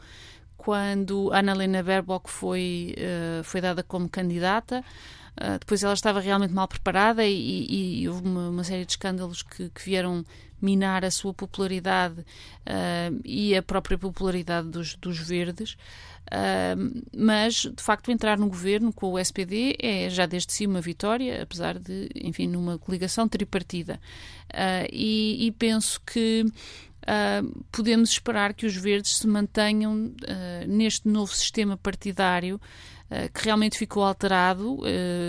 quando 0.58 1.32
Annalena 1.32 1.84
Baerbock 1.84 2.28
foi, 2.28 2.96
uh, 2.98 3.44
foi 3.44 3.62
dada 3.62 3.84
como 3.84 4.10
candidata. 4.10 4.84
Uh, 5.36 5.58
depois 5.60 5.84
ela 5.84 5.94
estava 5.94 6.20
realmente 6.20 6.54
mal 6.54 6.68
preparada 6.68 7.26
e, 7.26 7.34
e, 7.34 8.02
e 8.02 8.10
houve 8.10 8.28
uma, 8.28 8.50
uma, 8.50 8.64
série 8.64 8.86
de 8.86 8.92
escândalos 8.92 9.42
que, 9.42 9.70
que 9.70 9.84
vieram 9.84 10.24
minar 10.62 11.04
a 11.04 11.10
sua 11.10 11.34
popularidade 11.34 12.20
uh, 12.22 13.22
e 13.26 13.56
a 13.56 13.64
própria 13.64 13.98
popularidade 13.98 14.70
dos, 14.70 14.96
dos 14.96 15.18
verdes. 15.18 15.74
Uh, 16.28 17.04
mas, 17.16 17.56
de 17.56 17.82
facto, 17.82 18.12
entrar 18.12 18.38
no 18.38 18.48
governo 18.48 18.94
com 18.94 19.12
o 19.12 19.20
SPD 19.20 19.76
é 19.80 20.08
já 20.10 20.28
desde 20.28 20.54
si 20.54 20.68
uma 20.68 20.82
vitória, 20.82 21.42
apesar 21.42 21.80
de, 21.80 22.10
enfim, 22.16 22.48
numa 22.48 22.78
coligação 22.78 23.28
tripartida. 23.28 24.00
E, 24.92 25.48
e, 25.48 25.52
penso 25.52 26.00
que 26.06 26.46
Uh, 27.04 27.66
podemos 27.70 28.12
esperar 28.12 28.54
que 28.54 28.66
os 28.66 28.78
verdes 28.78 29.18
se 29.18 29.28
mantenham 29.28 30.06
uh, 30.06 30.68
neste 30.68 31.06
novo 31.06 31.36
sistema 31.36 31.76
partidário 31.76 32.62
que 33.34 33.46
realmente 33.46 33.78
ficou 33.78 34.04
alterado, 34.04 34.80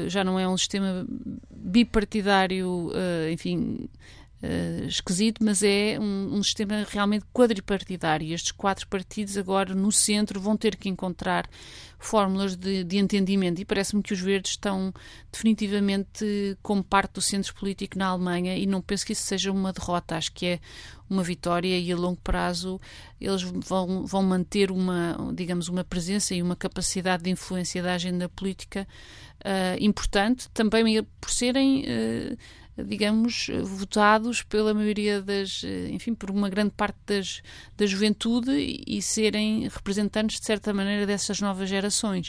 já 0.09 0.25
não 0.25 0.39
é 0.39 0.49
um 0.49 0.57
sistema 0.57 1.07
bipartidário, 1.51 2.91
enfim, 3.31 3.89
uh, 4.45 4.87
esquisito, 4.87 5.43
mas 5.43 5.63
é 5.63 5.99
um, 5.99 6.37
um, 6.37 6.43
sistema 6.43 6.87
realmente 6.89 7.25
quadripartidário. 7.33 8.33
Estes 8.33 8.53
quatro 8.53 8.87
partidos 8.87 9.37
agora 9.37 9.75
no 9.75 9.91
centro 9.91 10.41
vão 10.41 10.57
ter 10.57 10.77
que 10.77 10.89
encontrar 10.89 11.49
fórmulas 12.05 12.55
de, 12.57 12.85
de 12.85 12.99
entendimento. 12.99 13.61
E 13.61 13.65
parece-me 13.65 14.03
que 14.03 14.13
os 14.13 14.21
verdes 14.21 14.53
estão 14.53 14.93
definitivamente 15.33 16.57
como 16.63 16.85
parte 16.85 17.15
do 17.15 17.21
centro 17.23 17.55
político 17.55 17.99
na 17.99 18.07
Alemanha 18.07 18.57
e 18.57 18.67
não 18.67 18.81
penso 18.81 19.07
que 19.07 19.13
isso 19.13 19.23
seja 19.23 19.51
uma 19.51 19.73
derrota, 19.73 20.17
acho 20.17 20.33
que 20.33 20.47
é 20.47 20.61
uma 21.09 21.23
vitória 21.23 21.79
e 21.79 21.93
a 21.93 21.97
longo 21.97 22.21
prazo 22.21 22.81
eles 23.21 23.43
vão, 23.43 24.07
vão 24.07 24.23
manter 24.23 24.71
uma, 24.71 25.17
digamos, 25.35 25.69
uma 25.69 25.85
presença 25.85 26.35
e 26.35 26.43
uma 26.43 26.57
capacidade 26.57 27.23
de 27.23 27.31
influência 27.31 27.83
da 27.83 27.95
agenda 27.95 28.29
política 28.29 28.87
uh, 29.41 29.83
importante, 29.83 30.49
também 30.51 31.03
por 31.21 31.31
serem 31.31 31.85
uh, 31.85 32.37
digamos, 32.77 33.49
votados 33.63 34.43
pela 34.43 34.75
maioria 34.75 35.23
das, 35.23 35.63
enfim, 35.91 36.15
por 36.15 36.31
uma 36.31 36.49
grande 36.49 36.73
parte 36.73 36.99
das, 37.07 37.43
da 37.77 37.87
juventude 37.87 38.51
e, 38.87 39.01
serem 39.01 39.69
representantes, 39.69 40.41
de 40.41 40.47
certa 40.47 40.73
maneira, 40.73 41.07
dessas 41.07 41.41
novas 41.41 41.69
gerações. 41.69 42.29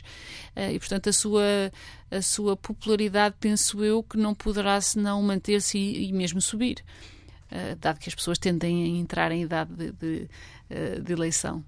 Uh, 0.56 0.72
e, 0.74 0.80
portanto, 0.80 1.10
a 1.10 1.14
sua, 1.14 1.72
a 2.12 2.22
sua 2.22 2.56
popularidade, 2.56 3.36
penso 3.40 3.84
eu, 3.84 4.04
que 4.04 4.18
não 4.18 4.36
poderá 4.36 4.80
senão 4.82 5.22
manter-se 5.22 5.78
e, 5.78 6.10
e, 6.10 6.14
mesmo 6.14 6.40
subir, 6.42 6.84
uh, 7.52 7.76
dado 7.78 8.00
que 8.00 8.10
as 8.10 8.16
pessoas 8.16 8.38
tendem 8.38 8.84
a 8.84 8.88
entrar 9.00 9.32
em 9.32 9.42
idade 9.42 9.74
de, 9.74 9.92
de, 9.92 10.30
de 11.04 11.14
eleição. 11.14 11.64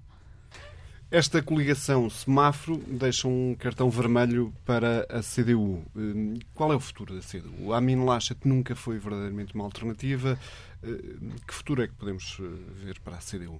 Esta 1.10 1.42
coligação 1.42 2.10
semáforo 2.10 2.76
deixa 2.86 3.26
um 3.26 3.56
cartão 3.58 3.88
vermelho 3.88 4.52
para 4.66 5.06
a 5.08 5.22
CDU. 5.22 5.82
Hum, 5.96 6.34
qual 6.52 6.70
é 6.70 6.76
o 6.76 6.80
futuro 6.80 7.14
da 7.14 7.22
CDU? 7.22 7.72
A 7.72 7.78
Amin 7.78 8.04
Laschet 8.04 8.38
nunca 8.44 8.76
foi 8.76 8.98
verdadeiramente 8.98 9.54
uma 9.54 9.64
alternativa. 9.64 10.38
Hum, 10.84 11.30
que 11.46 11.54
futuro 11.54 11.82
é 11.82 11.88
que 11.88 11.94
podemos 11.94 12.36
eh, 12.38 12.84
ver 12.84 13.00
para 13.00 13.16
a 13.16 13.20
CDU? 13.20 13.58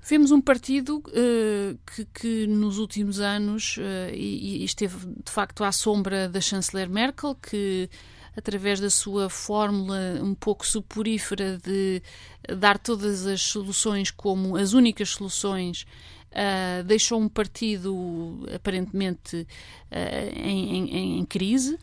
Vemos 0.00 0.30
um 0.30 0.40
partido 0.40 1.02
uh, 1.08 1.78
que, 1.86 2.06
que, 2.06 2.46
nos 2.46 2.78
últimos 2.78 3.20
anos 3.20 3.76
uh, 3.76 4.14
e, 4.14 4.62
e 4.62 4.64
esteve 4.64 4.96
de 5.22 5.30
facto 5.30 5.64
à 5.64 5.72
sombra 5.72 6.30
da 6.30 6.40
chanceler 6.40 6.88
Merkel, 6.88 7.34
que 7.34 7.90
através 8.34 8.80
da 8.80 8.88
sua 8.88 9.28
fórmula 9.28 10.18
um 10.22 10.34
pouco 10.34 10.66
suporífera 10.66 11.58
de 11.58 12.02
dar 12.58 12.78
todas 12.78 13.26
as 13.26 13.42
soluções 13.42 14.10
como 14.10 14.56
as 14.56 14.72
únicas 14.72 15.10
soluções 15.10 15.86
uh, 16.34 16.82
deixou 16.84 17.20
um 17.20 17.28
partido 17.28 18.46
aparentemente 18.54 19.46
uh, 19.90 20.38
em, 20.38 20.88
em, 20.88 21.18
em, 21.20 21.24
crise. 21.24 21.74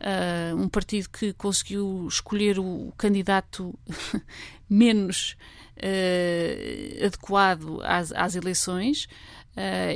Uh, 0.00 0.56
um 0.56 0.68
partido 0.68 1.08
que 1.10 1.32
conseguiu 1.34 2.06
escolher 2.08 2.58
o 2.58 2.92
candidato 2.96 3.78
menos 4.68 5.36
adequado 7.02 7.80
às, 7.82 8.12
às 8.12 8.34
eleições 8.34 9.08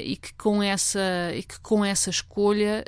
e 0.02 0.16
que 0.16 0.32
com 0.32 0.62
essa 0.62 1.30
e 1.34 1.42
que 1.42 1.60
com 1.60 1.84
essa 1.84 2.08
escolha 2.08 2.82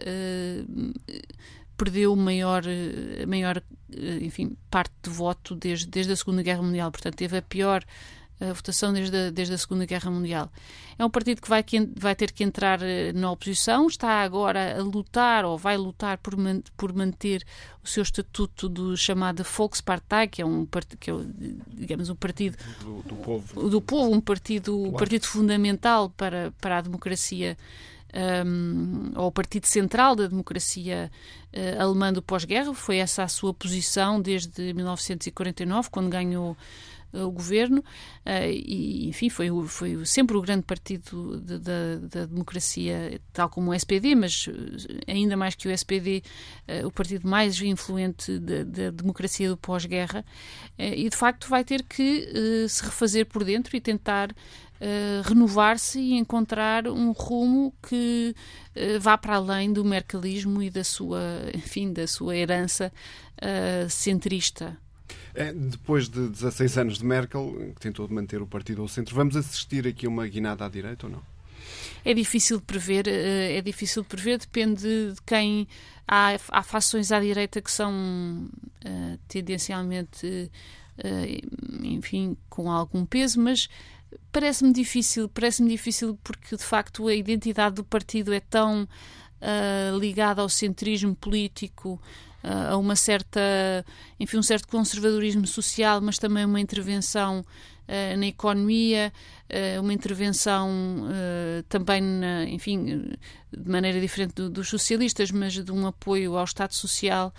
perdeu 1.77 2.17
maior, 2.17 2.63
maior 3.29 3.63
enfim, 4.23 4.57
parte 4.71 4.95
de 5.03 5.11
voto 5.11 5.55
desde, 5.55 5.87
desde 5.87 6.13
a 6.13 6.17
Segunda 6.17 6.43
Guerra 6.43 6.63
Mundial. 6.63 6.91
Portanto, 6.91 7.17
teve 7.17 7.37
a 7.37 7.43
pior 7.43 7.85
a 8.41 8.53
votação 8.53 8.93
desde 8.93 9.17
a, 9.17 9.31
desde 9.31 9.55
a 9.55 9.59
Segunda 9.59 9.87
Guerra 9.87 10.11
Mundial. 10.11 10.51
É 10.99 11.05
um 11.05 11.11
partido 11.11 11.41
que 11.41 11.49
vai, 11.49 11.63
que 11.63 11.89
vai 11.97 12.15
ter 12.15 12.33
que 12.33 12.45
entrar 12.45 12.83
eh, 12.83 13.13
na 13.13 13.31
oposição, 13.31 13.87
está 13.87 14.23
agora 14.23 14.79
a 14.79 14.83
lutar 14.83 15.45
ou 15.45 15.57
vai 15.57 15.77
lutar 15.77 16.19
por, 16.19 16.37
man, 16.37 16.61
por 16.77 16.93
manter 16.93 17.45
o 17.83 17.89
seu 17.89 18.03
estatuto 18.03 18.69
do 18.69 18.97
chamado 18.97 19.43
Volkspartei, 19.45 20.27
que 20.27 20.43
é 20.43 20.47
um 20.47 20.67
que 20.99 21.11
é, 21.11 21.15
digamos 21.69 22.09
um 22.09 22.15
partido 22.15 22.57
do, 22.81 23.03
do 23.03 23.17
povo, 23.17 23.69
do 23.69 23.81
povo 23.81 24.15
um 24.15 24.21
partido 24.21 24.89
um 24.89 24.93
partido 24.93 25.27
fundamental 25.27 26.11
para 26.11 26.53
para 26.61 26.79
a 26.79 26.81
democracia 26.81 27.57
um, 28.47 29.13
ou 29.15 29.27
o 29.27 29.33
partido 29.33 29.67
central 29.67 30.17
da 30.17 30.27
democracia 30.27 31.11
uh, 31.53 31.83
alemã 31.83 32.13
do 32.13 32.23
pós-guerra. 32.23 32.73
Foi 32.75 32.97
essa 32.97 33.23
a 33.23 33.29
sua 33.29 33.53
posição 33.53 34.21
desde 34.21 34.73
1949, 34.73 35.91
quando 35.91 36.09
ganhou 36.09 36.57
o 37.13 37.31
governo 37.31 37.79
uh, 37.79 38.51
e, 38.51 39.09
enfim, 39.09 39.29
foi, 39.29 39.49
foi 39.67 40.05
sempre 40.05 40.37
o 40.37 40.43
grande 40.43 40.63
partido 40.63 41.41
de, 41.41 41.59
de, 41.59 41.99
da 42.09 42.27
democracia, 42.27 43.21
tal 43.33 43.49
como 43.49 43.71
o 43.71 43.75
SPD, 43.75 44.15
mas 44.15 44.49
eh, 44.49 45.13
ainda 45.13 45.37
mais 45.37 45.55
que 45.55 45.69
o 45.69 45.71
SPD, 45.71 46.19
uh, 46.19 46.23
eh, 46.69 46.87
o 46.87 46.91
partido 46.91 47.29
mais 47.29 47.61
influente 47.61 48.39
da 48.39 48.91
democracia 48.91 49.49
do 49.49 49.57
pós-guerra, 49.57 50.25
uh, 50.79 50.83
e 50.83 51.09
de 51.09 51.17
facto 51.17 51.49
vai 51.49 51.65
ter 51.65 51.83
que 51.83 52.29
se 52.69 52.85
refazer 52.85 53.27
por 53.27 53.45
dentro 53.45 53.77
e 53.77 53.81
tentar 53.81 54.35
renovar-se 55.25 55.99
e 55.99 56.13
encontrar 56.13 56.87
um 56.87 57.13
rumo 57.13 57.73
que 57.89 58.35
vá 59.01 59.17
para 59.17 59.37
além 59.37 59.73
do 59.73 59.83
mercalismo 59.83 60.63
e 60.63 60.69
da 60.69 60.85
sua, 60.85 61.21
enfim, 61.55 61.95
da 61.95 62.07
sua 62.07 62.37
herança 62.37 62.93
centrista. 63.89 64.77
É, 65.35 65.53
depois 65.53 66.09
de 66.09 66.29
16 66.29 66.79
anos 66.79 66.99
de 66.99 67.05
Merkel, 67.05 67.73
que 67.75 67.81
tentou 67.81 68.09
manter 68.09 68.41
o 68.41 68.47
partido 68.47 68.83
ao 68.83 68.89
centro, 68.89 69.15
vamos 69.15 69.37
assistir 69.37 69.87
aqui 69.87 70.07
uma 70.07 70.27
guinada 70.27 70.65
à 70.65 70.69
direita 70.69 71.07
ou 71.07 71.13
não? 71.13 71.23
É 72.05 72.15
difícil 72.15 72.59
de 72.59 72.65
prever, 72.65 73.09
eh, 73.09 73.57
é 73.57 73.61
difícil 73.61 74.03
de 74.03 74.09
prever, 74.09 74.39
depende 74.39 75.13
de 75.13 75.21
quem. 75.25 75.67
Há, 76.07 76.37
há 76.51 76.63
fações 76.63 77.11
à 77.11 77.19
direita 77.19 77.61
que 77.61 77.71
são 77.71 77.93
uh, 77.93 79.19
tendencialmente, 79.27 80.51
uh, 80.99 81.85
enfim, 81.85 82.37
com 82.49 82.71
algum 82.71 83.05
peso, 83.05 83.41
mas 83.41 83.69
parece-me 84.31 84.73
difícil, 84.73 85.29
parece-me 85.29 85.69
difícil 85.69 86.17
porque 86.23 86.57
de 86.57 86.63
facto 86.63 87.09
a 87.09 87.15
identidade 87.15 87.75
do 87.75 87.85
partido 87.85 88.33
é 88.33 88.39
tão 88.39 88.85
uh, 88.85 89.99
ligada 89.99 90.43
ao 90.43 90.49
centrismo 90.49 91.15
político, 91.17 92.01
a 92.71 92.77
uma 92.77 92.95
certa, 92.95 93.41
enfim, 94.21 94.39
um 94.39 94.43
certo 94.43 94.69
conservadorismo 94.69 95.47
social, 95.47 96.01
mas 96.01 96.19
também 96.19 96.45
uma 96.45 96.61
intervenção 96.61 97.41
uh, 97.41 98.17
na 98.17 98.27
economia, 98.27 99.13
uh, 99.51 99.81
uma 99.81 99.93
intervenção 99.93 100.71
uh, 100.71 101.63
também, 101.69 102.01
na, 102.01 102.45
enfim, 102.45 103.11
de 103.53 103.69
maneira 103.69 104.01
diferente 104.01 104.35
do, 104.35 104.49
dos 104.49 104.69
socialistas, 104.69 105.31
mas 105.31 105.53
de 105.55 105.73
um 105.73 105.87
apoio 105.87 106.37
ao 106.37 106.45
Estado 106.45 106.75
Social. 106.75 107.33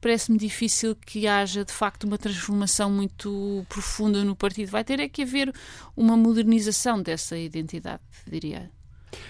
Parece-me 0.00 0.38
difícil 0.38 0.94
que 0.94 1.26
haja 1.26 1.64
de 1.64 1.72
facto 1.72 2.04
uma 2.04 2.18
transformação 2.18 2.90
muito 2.90 3.64
profunda 3.70 4.22
no 4.22 4.36
partido. 4.36 4.70
Vai 4.70 4.84
ter 4.84 5.00
é 5.00 5.08
que 5.08 5.22
haver 5.22 5.52
uma 5.96 6.16
modernização 6.16 7.02
dessa 7.02 7.38
identidade, 7.38 8.02
diria. 8.26 8.70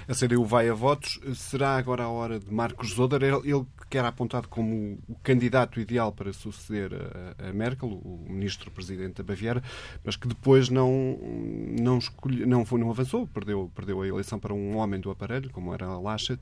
A 0.09 0.15
CDU 0.15 0.45
vai 0.45 0.69
a 0.69 0.75
votos. 0.75 1.21
Será 1.35 1.77
agora 1.77 2.05
a 2.05 2.09
hora 2.09 2.41
de 2.41 2.53
Marcos 2.53 2.95
Zoder? 2.95 3.23
Ele 3.23 3.65
que 3.89 3.99
era 3.99 4.09
apontado 4.09 4.49
como 4.49 4.99
o 5.09 5.15
candidato 5.23 5.81
ideal 5.81 6.13
para 6.13 6.33
suceder 6.33 6.91
a, 7.39 7.53
Merkel, 7.53 7.89
o 7.89 8.25
ministro-presidente 8.29 9.15
da 9.15 9.23
Baviera, 9.23 9.63
mas 10.05 10.17
que 10.17 10.27
depois 10.27 10.69
não, 10.69 11.19
não, 11.81 11.99
escolhe, 11.99 12.47
não, 12.47 12.65
foi, 12.65 12.81
não 12.81 12.91
avançou, 12.91 13.27
perdeu, 13.27 13.71
perdeu 13.75 14.03
a 14.03 14.09
eleição 14.09 14.39
para 14.39 14.55
um 14.55 14.77
homem 14.77 15.01
do 15.01 15.11
aparelho, 15.11 15.51
como 15.51 15.73
era 15.73 15.99
Laschet. 15.99 16.41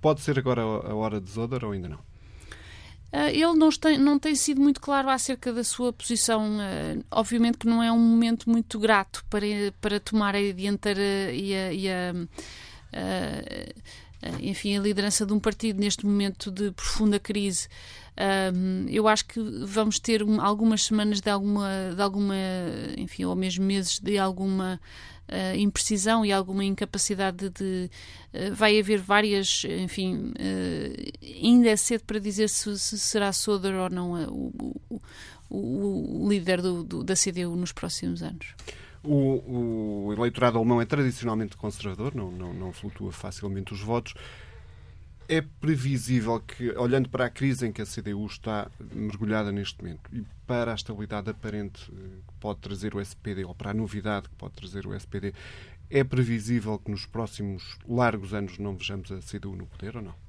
Pode 0.00 0.20
ser 0.20 0.38
agora 0.38 0.62
a 0.62 0.94
hora 0.94 1.20
de 1.20 1.30
Zoder 1.30 1.64
ou 1.64 1.72
ainda 1.72 1.88
não? 1.88 1.98
Uh, 3.10 3.28
ele 3.28 3.54
não 3.54 3.70
tem, 3.70 3.98
não 3.98 4.18
tem 4.18 4.34
sido 4.34 4.60
muito 4.60 4.80
claro 4.80 5.08
acerca 5.08 5.50
da 5.52 5.64
sua 5.64 5.92
posição. 5.92 6.58
Uh, 6.58 7.02
obviamente 7.10 7.56
que 7.56 7.66
não 7.66 7.82
é 7.82 7.90
um 7.90 7.98
momento 7.98 8.50
muito 8.50 8.78
grato 8.78 9.24
para, 9.30 9.46
para 9.80 9.98
tomar 9.98 10.36
a 10.36 10.52
dianteira 10.52 11.32
e 11.32 11.54
a, 11.54 11.72
e 11.72 11.88
a 11.88 12.12
uh, 12.14 13.82
enfim, 14.40 14.76
a 14.76 14.80
liderança 14.80 15.24
de 15.24 15.32
um 15.32 15.38
partido 15.38 15.80
neste 15.80 16.04
momento 16.04 16.50
de 16.50 16.70
profunda 16.72 17.18
crise. 17.18 17.68
eu 18.90 19.06
acho 19.06 19.24
que 19.26 19.40
vamos 19.64 19.98
ter 19.98 20.22
algumas 20.40 20.84
semanas 20.84 21.20
de 21.20 21.30
alguma, 21.30 21.92
de 21.94 22.02
alguma, 22.02 22.34
enfim, 22.96 23.24
ou 23.24 23.36
mesmo 23.36 23.64
meses 23.64 23.98
de 24.00 24.18
alguma 24.18 24.80
uh, 25.28 25.56
imprecisão 25.56 26.24
e 26.24 26.32
alguma 26.32 26.64
incapacidade 26.64 27.50
de. 27.50 27.90
Uh, 28.32 28.54
vai 28.54 28.78
haver 28.78 29.00
várias, 29.00 29.62
enfim, 29.64 30.32
ainda 31.42 31.68
é 31.68 31.76
cedo 31.76 32.04
para 32.04 32.18
dizer 32.18 32.48
se, 32.48 32.78
se 32.78 32.98
será 32.98 33.32
Soder 33.32 33.74
ou 33.74 33.90
não 33.90 34.12
o, 34.28 34.80
o, 35.50 36.24
o, 36.24 36.28
líder 36.28 36.60
do, 36.60 36.82
do, 36.82 37.04
da 37.04 37.14
CDU 37.14 37.56
nos 37.56 37.72
próximos 37.72 38.22
anos. 38.22 38.54
O, 39.10 40.08
o, 40.08 40.12
eleitorado 40.12 40.58
alemão 40.58 40.82
é 40.82 40.84
tradicionalmente 40.84 41.56
conservador, 41.56 42.14
não, 42.14 42.30
não, 42.30 42.52
não 42.52 42.72
flutua 42.72 43.10
facilmente 43.10 43.72
os 43.72 43.80
votos. 43.80 44.12
É 45.26 45.40
previsível 45.40 46.38
que, 46.40 46.70
olhando 46.72 47.08
para 47.08 47.24
a 47.24 47.30
crise 47.30 47.66
em 47.66 47.72
que 47.72 47.80
a 47.80 47.86
CDU 47.86 48.26
está 48.26 48.70
mergulhada 48.94 49.50
neste 49.50 49.82
momento 49.82 50.10
e 50.12 50.24
para 50.46 50.72
a 50.72 50.74
estabilidade 50.74 51.30
aparente 51.30 51.90
eh, 51.90 52.20
que 52.26 52.34
pode 52.40 52.60
trazer 52.60 52.94
o 52.94 53.00
SPD, 53.00 53.44
ou 53.44 53.54
para 53.54 53.70
a 53.70 53.74
novidade 53.74 54.28
que 54.28 54.34
pode 54.36 54.54
trazer 54.54 54.86
o 54.86 54.94
SPD, 54.94 55.32
é 55.90 56.04
previsível 56.04 56.78
que 56.78 56.90
nos 56.90 57.06
próximos 57.06 57.78
largos 57.88 58.34
anos 58.34 58.58
não 58.58 58.76
vejamos 58.76 59.10
a 59.10 59.20
CDU 59.20 59.56
no 59.56 59.66
poder 59.66 59.96
ou 59.96 60.02
não? 60.02 60.27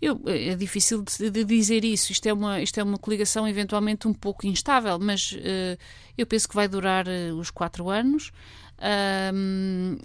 Eu, 0.00 0.20
é 0.26 0.54
difícil 0.54 1.02
de, 1.02 1.30
de, 1.30 1.44
dizer 1.44 1.84
isso. 1.84 2.12
Isto 2.12 2.26
é, 2.28 2.32
uma, 2.32 2.60
isto 2.60 2.78
é 2.78 2.82
uma 2.82 2.98
coligação 2.98 3.48
eventualmente 3.48 4.06
um 4.06 4.14
pouco 4.14 4.46
instável, 4.46 4.98
mas 4.98 5.32
uh, 5.32 5.78
eu 6.16 6.26
penso 6.26 6.48
que 6.48 6.54
vai 6.54 6.68
durar 6.68 7.06
uh, 7.08 7.34
os 7.36 7.50
quatro 7.50 7.90
anos. 7.90 8.30
Um, 9.34 9.98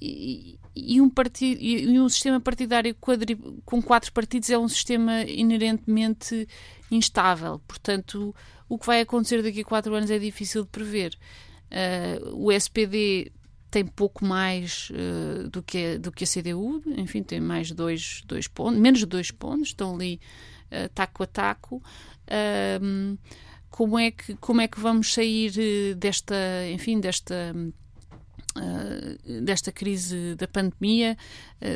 e, 0.00 0.58
e, 0.74 1.00
um 1.00 1.10
e 1.40 2.00
um 2.00 2.08
sistema 2.08 2.40
partidário 2.40 2.94
quadri, 2.96 3.36
com 3.64 3.80
quatro 3.80 4.12
partidos 4.12 4.50
é 4.50 4.58
um 4.58 4.68
sistema 4.68 5.22
inerentemente 5.22 6.48
instável. 6.90 7.60
Portanto, 7.66 8.34
o 8.68 8.76
que 8.76 8.86
vai 8.86 9.00
acontecer 9.00 9.42
daqui 9.42 9.60
a 9.60 9.64
quatro 9.64 9.94
anos 9.94 10.10
é 10.10 10.18
difícil 10.18 10.64
de 10.64 10.68
prever. 10.68 11.16
Uh, 11.70 12.44
o 12.46 12.50
SPD 12.50 13.30
tem 13.70 13.84
pouco 13.84 14.24
mais 14.24 14.90
uh, 14.90 15.48
do, 15.48 15.62
que, 15.62 15.98
do 15.98 16.10
que 16.10 16.24
a 16.24 16.26
CDU, 16.26 16.82
enfim, 16.86 17.22
tem 17.22 17.40
mais 17.40 17.70
dois, 17.70 18.22
dois 18.26 18.48
pontos, 18.48 18.80
menos 18.80 19.00
de 19.00 19.06
dois 19.06 19.30
pontos, 19.30 19.68
estão 19.68 19.94
ali 19.94 20.20
uh, 20.72 20.88
taco 20.94 21.22
a 21.22 21.26
taco. 21.26 21.82
Uh, 22.26 23.18
como 23.70 23.98
é 23.98 24.10
que 24.10 24.34
como 24.36 24.60
é 24.62 24.68
que 24.68 24.80
vamos 24.80 25.12
sair 25.12 25.94
desta, 25.94 26.34
enfim, 26.72 26.98
desta 27.00 27.54
desta 29.42 29.70
crise 29.70 30.34
da 30.36 30.48
pandemia, 30.48 31.16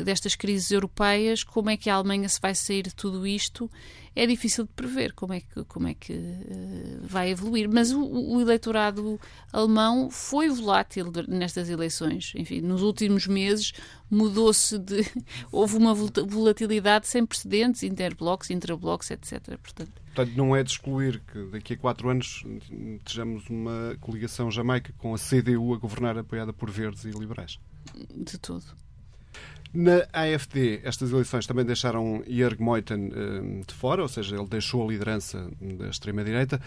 destas 0.03 0.35
crises 0.35 0.71
europeias, 0.71 1.43
como 1.43 1.69
é 1.69 1.77
que 1.77 1.89
a 1.89 1.95
Alemanha 1.95 2.27
se 2.29 2.39
vai 2.41 2.55
sair 2.55 2.83
de 2.83 2.95
tudo 2.95 3.25
isto 3.25 3.69
é 4.15 4.27
difícil 4.27 4.65
de 4.65 4.69
prever 4.71 5.13
como 5.13 5.33
é 5.33 5.39
que, 5.39 5.63
como 5.65 5.87
é 5.87 5.93
que 5.93 6.13
uh, 6.13 6.99
vai 7.01 7.31
evoluir. 7.31 7.67
Mas 7.71 7.91
o, 7.91 8.03
o, 8.03 8.39
eleitorado 8.39 9.19
alemão 9.51 10.09
foi 10.11 10.49
volátil 10.49 11.11
nestas 11.27 11.69
eleições. 11.69 12.31
Enfim, 12.35 12.61
nos 12.61 12.81
últimos 12.81 13.25
meses 13.25 13.73
mudou-se 14.09 14.77
de. 14.77 15.03
houve 15.51 15.77
uma 15.77 15.95
volatilidade 15.95 17.07
sem 17.07 17.25
precedentes, 17.25 17.81
interblocos, 17.81 18.51
intrablocos, 18.51 19.09
etc. 19.09 19.57
Portanto, 19.57 20.02
Portanto, 20.13 20.37
não 20.37 20.55
é 20.55 20.61
de 20.61 20.69
excluir 20.69 21.21
que 21.21 21.43
daqui 21.45 21.73
a 21.73 21.77
quatro 21.77 22.07
anos 22.07 22.45
estejamos 22.99 23.49
uma 23.49 23.97
coligação 23.99 24.51
jamaica 24.51 24.93
com 24.99 25.15
a 25.15 25.17
CDU 25.17 25.73
a 25.73 25.77
governar 25.77 26.15
apoiada 26.19 26.53
por 26.53 26.69
verdes 26.69 27.03
e 27.03 27.09
liberais. 27.09 27.59
De 28.15 28.37
tudo. 28.37 28.63
Na 29.73 30.05
AFD, 30.13 30.81
estas 30.83 31.11
eleições 31.11 31.47
também 31.47 31.65
deixaram 31.65 32.23
Jörg 32.27 32.61
Meuthen 32.61 33.07
uh, 33.07 33.65
de 33.65 33.73
fora, 33.73 34.03
ou 34.03 34.07
seja, 34.07 34.35
ele 34.35 34.45
deixou 34.45 34.87
a 34.87 34.91
liderança 34.91 35.49
da 35.59 35.89
extrema-direita. 35.89 36.61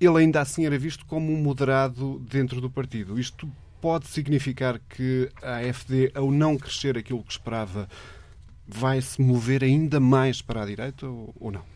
Ele 0.00 0.18
ainda 0.18 0.40
assim 0.40 0.66
era 0.66 0.76
visto 0.76 1.06
como 1.06 1.32
um 1.32 1.40
moderado 1.40 2.18
dentro 2.28 2.60
do 2.60 2.68
partido. 2.68 3.16
Isto 3.16 3.48
pode 3.80 4.08
significar 4.08 4.80
que 4.88 5.30
a 5.40 5.58
AFD, 5.58 6.10
ao 6.16 6.32
não 6.32 6.58
crescer 6.58 6.98
aquilo 6.98 7.22
que 7.22 7.30
esperava, 7.30 7.88
vai 8.66 9.00
se 9.00 9.22
mover 9.22 9.62
ainda 9.62 10.00
mais 10.00 10.42
para 10.42 10.64
a 10.64 10.66
direita 10.66 11.06
ou 11.06 11.52
não? 11.52 11.75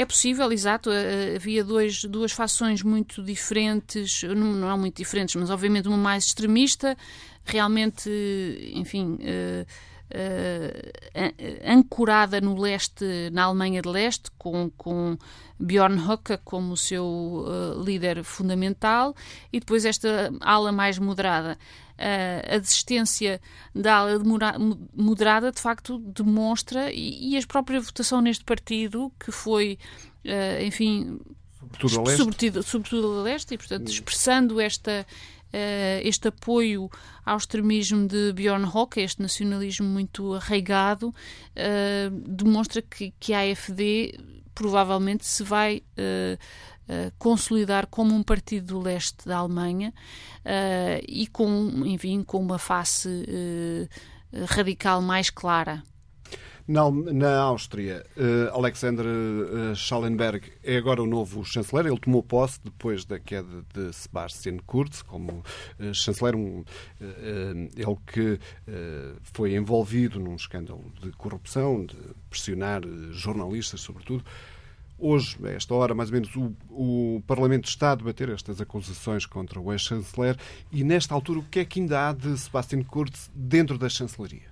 É 0.00 0.06
possível, 0.06 0.50
exato. 0.50 0.90
Eh, 0.90 1.36
havia 1.36 1.62
dois, 1.62 2.04
duas 2.04 2.32
fações 2.32 2.82
muito 2.82 3.22
diferentes, 3.22 4.22
não, 4.22 4.54
não 4.54 4.78
muito 4.78 4.96
diferentes, 4.96 5.34
mas 5.34 5.50
obviamente 5.50 5.88
uma 5.88 5.96
mais 5.98 6.24
extremista, 6.24 6.96
realmente, 7.44 8.08
enfim. 8.72 9.18
Uh, 9.20 9.66
ancorada 11.64 12.40
no 12.40 12.58
leste, 12.58 13.04
na 13.30 13.44
Alemanha 13.44 13.80
de 13.80 13.88
Leste, 13.88 14.28
com, 14.36 14.68
com 14.76 15.16
Bjorn 15.56 16.00
Höcke 16.00 16.36
como 16.44 16.76
seu 16.76 17.04
uh, 17.04 17.80
líder 17.80 18.24
fundamental, 18.24 19.14
e 19.52 19.60
depois 19.60 19.84
esta 19.84 20.32
ala 20.40 20.72
mais 20.72 20.98
moderada. 20.98 21.56
Uh, 22.00 22.54
a 22.54 22.58
desistência 22.58 23.40
da 23.74 23.96
ala 23.96 24.18
moderada, 24.94 25.52
de 25.52 25.60
facto, 25.60 25.98
demonstra, 25.98 26.90
e, 26.90 27.36
a 27.36 27.46
própria 27.46 27.78
votação 27.78 28.22
neste 28.22 28.42
partido, 28.42 29.12
que 29.20 29.30
foi, 29.30 29.78
enfim, 30.64 31.20
sobretudo 31.58 32.00
a 32.00 32.02
leste, 32.04 32.16
sobretudo, 32.16 32.62
sobretudo 32.62 33.20
a 33.20 33.22
leste 33.22 33.54
e, 33.54 33.58
portanto, 33.58 33.90
expressando 33.90 34.58
esta 34.58 35.06
uh, 35.52 36.00
este 36.02 36.28
apoio 36.28 36.90
ao 37.24 37.36
extremismo 37.36 38.06
de 38.08 38.32
Bjorn 38.32 38.64
Höcke, 38.64 39.00
este 39.00 39.20
nacionalismo 39.20 39.86
muito 39.86 40.32
arraigado, 40.34 41.14
demonstra 42.26 42.80
que, 42.80 43.12
que 43.20 43.34
a 43.34 43.40
AFD 43.40 44.18
provavelmente 44.54 45.26
se 45.26 45.42
vai 45.42 45.82
uh, 46.90 47.12
consolidar 47.18 47.86
como 47.86 48.14
um 48.14 48.22
partido 48.22 48.74
do 48.74 48.80
leste 48.80 49.26
da 49.26 49.38
Alemanha 49.38 49.94
e 51.06 51.26
com, 51.26 51.84
enfim, 51.86 52.22
com 52.22 52.38
uma 52.38 52.58
face 52.58 53.88
radical 54.48 55.00
mais 55.02 55.30
clara. 55.30 55.82
Na, 56.70 56.88
na 56.88 57.36
Áustria, 57.40 58.06
uh, 58.16 58.54
Alexander 58.54 59.04
uh, 59.04 59.74
Schallenberg 59.74 60.52
é 60.62 60.76
agora 60.76 61.02
o 61.02 61.06
novo 61.06 61.44
chanceler. 61.44 61.86
Ele 61.86 61.98
tomou 61.98 62.22
posse 62.22 62.60
depois 62.62 63.04
da 63.04 63.18
queda 63.18 63.64
de 63.74 63.92
Sebastian 63.92 64.58
Kurz 64.64 65.02
como 65.02 65.42
uh, 65.80 65.92
chanceler. 65.92 66.36
Um, 66.36 66.62
ele 67.76 67.96
que 68.06 68.38
foi 69.32 69.56
envolvido 69.56 70.20
num 70.20 70.36
escândalo 70.36 70.92
de 71.02 71.10
corrupção, 71.12 71.84
de 71.84 71.96
pressionar 72.28 72.82
jornalistas, 73.10 73.80
sobretudo. 73.80 74.24
Hoje, 75.02 75.38
a 75.42 75.48
esta 75.48 75.74
hora, 75.74 75.94
mais 75.94 76.10
ou 76.10 76.14
menos, 76.14 76.36
o, 76.36 76.54
o, 76.68 77.22
Parlamento 77.26 77.66
está 77.66 77.92
a 77.92 77.94
debater 77.94 78.28
estas 78.28 78.60
acusações 78.60 79.24
contra 79.24 79.58
o 79.58 79.72
ex-chanceler 79.72 80.36
e, 80.70 80.84
nesta 80.84 81.14
altura, 81.14 81.38
o 81.38 81.42
que 81.42 81.60
é 81.60 81.64
que 81.64 81.80
ainda 81.80 82.08
há 82.08 82.12
de 82.12 82.36
Sebastian 82.36 82.82
Kurz 82.82 83.30
dentro 83.34 83.78
da 83.78 83.88
chancelaria? 83.88 84.50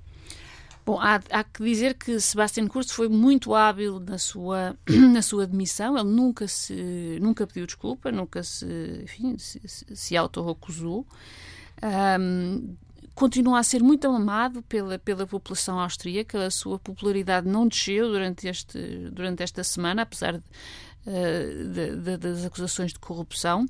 Bom, 0.86 0.98
há, 0.98 1.20
há, 1.30 1.44
que 1.44 1.62
dizer 1.62 1.92
que 1.92 2.18
Sebastian 2.18 2.66
Kurz 2.66 2.90
foi 2.90 3.10
muito 3.10 3.54
hábil 3.54 4.00
na 4.00 4.16
sua, 4.16 4.74
na 4.88 5.20
sua 5.20 5.42
admissão. 5.42 5.98
Ele 5.98 6.08
nunca 6.08 6.48
se 6.48 7.18
nunca 7.20 7.46
pediu 7.46 7.66
desculpa, 7.66 8.10
nunca 8.10 8.42
se, 8.42 8.66
enfim, 9.02 9.36
se, 9.36 9.60
se 9.66 10.16
auto-acusou. 10.16 11.06
Um, 11.82 12.74
continua 13.18 13.58
a 13.58 13.64
ser 13.64 13.82
muito 13.82 14.06
amado 14.06 14.62
pela, 14.62 14.96
pela 14.96 15.26
população 15.26 15.80
austríaca. 15.80 16.46
A 16.46 16.50
sua 16.52 16.78
popularidade 16.78 17.48
não 17.48 17.66
desceu 17.66 18.08
durante, 18.08 18.46
este, 18.46 18.78
durante 19.10 19.42
esta 19.42 19.64
semana, 19.64 20.02
apesar 20.02 20.34
de, 20.34 20.44
uh, 21.04 21.68
de, 21.68 21.96
de, 21.96 22.16
das 22.16 22.44
acusações 22.44 22.92
de 22.92 23.00
corrupção. 23.00 23.66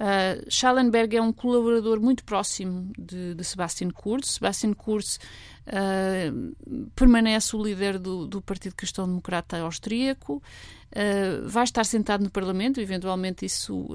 Uh, 0.00 0.50
Schallenberg 0.50 1.16
é 1.16 1.20
um 1.20 1.32
colaborador 1.32 2.00
muito 2.00 2.24
próximo 2.24 2.90
de, 2.96 3.34
de 3.34 3.44
Sebastian 3.44 3.90
Kurz. 3.90 4.34
Sebastian 4.34 4.72
Kurz 4.72 5.18
uh, 5.66 6.90
permanece 6.96 7.54
o 7.54 7.62
líder 7.62 7.98
do, 7.98 8.26
do 8.26 8.40
Partido 8.40 8.74
Cristão 8.74 9.06
Democrata 9.06 9.58
Austríaco, 9.58 10.36
uh, 10.36 11.46
vai 11.46 11.64
estar 11.64 11.84
sentado 11.84 12.24
no 12.24 12.30
Parlamento, 12.30 12.80
eventualmente 12.80 13.44
isso 13.44 13.88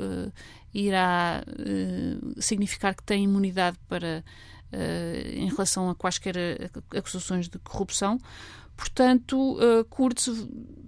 irá 0.73 1.43
significar 2.39 2.95
que 2.95 3.03
tem 3.03 3.23
imunidade 3.23 3.77
para, 3.88 4.23
em 5.33 5.47
relação 5.49 5.89
a 5.89 5.95
quaisquer 5.95 6.36
acusações 6.95 7.47
de 7.47 7.59
corrupção. 7.59 8.19
Portanto, 8.75 9.57
uh, 9.57 9.86
Kurz 9.86 10.29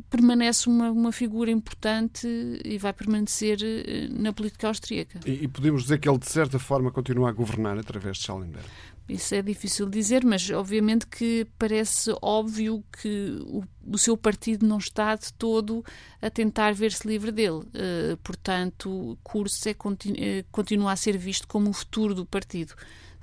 permanece 0.09 0.67
uma, 0.67 0.91
uma 0.91 1.11
figura 1.11 1.51
importante 1.51 2.27
e 2.63 2.77
vai 2.77 2.93
permanecer 2.93 3.59
uh, 3.59 4.21
na 4.21 4.33
política 4.33 4.67
austríaca. 4.67 5.19
E, 5.25 5.43
e, 5.43 5.47
podemos 5.47 5.83
dizer 5.83 5.99
que 5.99 6.09
ele, 6.09 6.17
de 6.17 6.27
certa 6.27 6.57
forma, 6.57 6.91
continua 6.91 7.29
a 7.29 7.31
governar 7.31 7.77
através 7.77 8.17
de 8.17 8.23
Schallenberg? 8.23 8.67
Isso 9.07 9.35
é 9.35 9.41
difícil 9.43 9.87
dizer, 9.87 10.25
mas 10.25 10.49
obviamente 10.49 11.05
que 11.05 11.45
parece 11.59 12.11
óbvio 12.23 12.83
que 12.99 13.37
o, 13.45 13.63
o 13.85 13.97
seu 13.99 14.17
partido 14.17 14.65
não 14.65 14.79
está 14.79 15.15
de 15.15 15.31
todo 15.33 15.85
a 16.19 16.27
tentar 16.31 16.73
ver-se 16.73 17.07
livre 17.07 17.31
dele. 17.31 17.59
Uh, 17.59 18.17
portanto, 18.23 19.15
Kurz 19.23 19.63
é, 19.67 19.75
continu, 19.75 20.17
continua 20.51 20.91
a 20.91 20.95
ser 20.95 21.17
visto 21.19 21.47
como 21.47 21.69
o 21.69 21.73
futuro 21.73 22.15
do 22.15 22.25
partido 22.25 22.73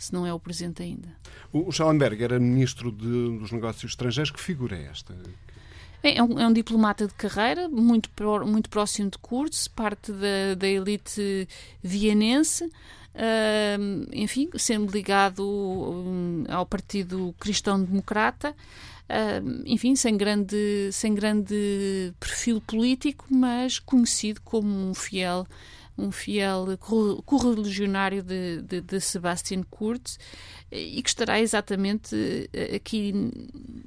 se 0.04 0.12
não 0.12 0.26
é 0.26 0.32
o 0.32 0.40
presente 0.40 0.82
ainda. 0.82 1.08
O 1.52 1.70
Schallenberg 1.70 2.22
era 2.22 2.38
ministro 2.38 2.90
de, 2.90 3.38
dos 3.38 3.52
Negócios 3.52 3.92
Estrangeiros. 3.92 4.30
Que 4.30 4.40
figura 4.40 4.76
é 4.76 4.86
esta? 4.90 5.14
É 6.02 6.20
um, 6.20 6.38
é 6.38 6.46
um, 6.46 6.52
diplomata 6.52 7.06
de 7.06 7.14
carreira, 7.14 7.68
muito, 7.68 8.10
muito 8.44 8.68
próximo 8.68 9.08
de 9.08 9.18
Kurz, 9.18 9.68
parte 9.68 10.10
da, 10.10 10.54
da 10.58 10.66
elite 10.66 11.48
vienense, 11.80 12.64
uh, 12.64 14.08
enfim, 14.12 14.50
sendo 14.56 14.90
ligado 14.90 15.46
um, 15.46 16.44
ao 16.48 16.66
Partido 16.66 17.32
Cristão 17.38 17.80
Democrata, 17.80 18.50
uh, 18.50 19.62
enfim, 19.64 19.94
sem 19.94 20.16
grande, 20.16 20.90
sem 20.90 21.14
grande 21.14 22.12
perfil 22.18 22.60
político, 22.60 23.26
mas 23.30 23.78
conhecido 23.78 24.40
como 24.40 24.68
um 24.68 24.94
fiel 24.94 25.46
um 25.96 26.10
fiel 26.10 26.66
correligionário 27.24 28.22
de, 28.22 28.62
de, 28.62 28.80
de 28.80 29.00
Sebastian 29.00 29.62
Kurz 29.62 30.18
e 30.72 31.02
que 31.02 31.08
estará 31.10 31.38
exatamente 31.38 32.48
eh, 32.52 32.76
aqui 32.76 33.12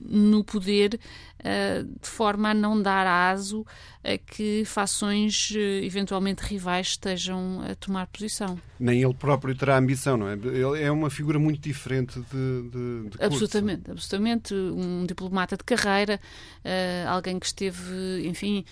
no 0.07 0.43
poder 0.43 0.99
eh, 1.39 1.83
de 1.83 2.07
forma 2.07 2.51
a 2.51 2.53
não 2.53 2.79
dar 2.79 3.07
aso 3.07 3.65
a 4.03 4.17
que 4.19 4.63
fações 4.65 5.51
eh, 5.55 5.83
eventualmente 5.83 6.43
rivais 6.43 6.89
estejam 6.89 7.61
a 7.67 7.73
tomar 7.73 8.05
posição. 8.07 8.59
Nem 8.79 9.01
ele 9.01 9.15
próprio 9.15 9.55
terá 9.55 9.77
ambição, 9.77 10.15
não 10.15 10.29
é? 10.29 10.33
Ele 10.33 10.83
é 10.83 10.91
uma 10.91 11.09
figura 11.09 11.39
muito 11.39 11.59
diferente 11.59 12.19
de, 12.19 12.69
de, 12.69 13.09
de 13.09 13.23
Absolutamente, 13.23 13.89
absolutamente. 13.89 14.53
Um 14.53 15.05
diplomata 15.07 15.57
de 15.57 15.63
carreira, 15.63 16.19
alguém 17.07 17.39
que 17.39 17.45
esteve, 17.45 18.27
enfim, 18.27 18.65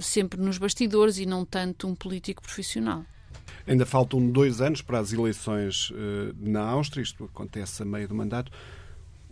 sempre 0.00 0.40
nos 0.40 0.56
bastidores 0.58 1.18
e 1.18 1.26
não 1.26 1.44
tanto 1.44 1.88
um 1.88 1.94
político 1.94 2.40
profissional. 2.40 3.04
Ainda 3.70 3.86
faltam 3.86 4.28
dois 4.28 4.60
anos 4.60 4.82
para 4.82 4.98
as 4.98 5.12
eleições 5.12 5.90
uh, 5.90 6.34
na 6.40 6.60
Áustria, 6.60 7.04
isto 7.04 7.22
acontece 7.22 7.80
a 7.84 7.86
meio 7.86 8.08
do 8.08 8.14
mandato. 8.16 8.50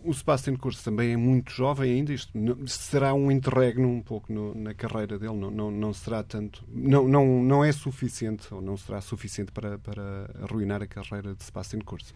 O 0.01 0.13
Sebastian 0.13 0.55
Kurz 0.55 0.81
também 0.81 1.11
é 1.11 1.17
muito 1.17 1.51
jovem 1.51 1.91
ainda. 1.91 2.13
Isto 2.13 2.31
será 2.67 3.13
um 3.13 3.29
interregno 3.29 3.89
um 3.89 4.01
pouco 4.01 4.31
no, 4.31 4.55
na 4.55 4.73
carreira 4.73 5.19
dele. 5.19 5.35
Não, 5.35 5.51
não, 5.51 5.69
não 5.69 5.93
será 5.93 6.23
tanto. 6.23 6.63
Não, 6.69 7.05
não, 7.05 7.43
não 7.43 7.65
é 7.65 7.71
suficiente, 7.73 8.47
ou 8.49 8.61
não 8.61 8.77
será 8.77 9.01
suficiente 9.01 9.51
para, 9.51 9.77
para 9.77 10.33
arruinar 10.41 10.81
a 10.81 10.87
carreira 10.87 11.35
de 11.35 11.43
Sebastian 11.43 11.81
Kurz. 11.81 12.13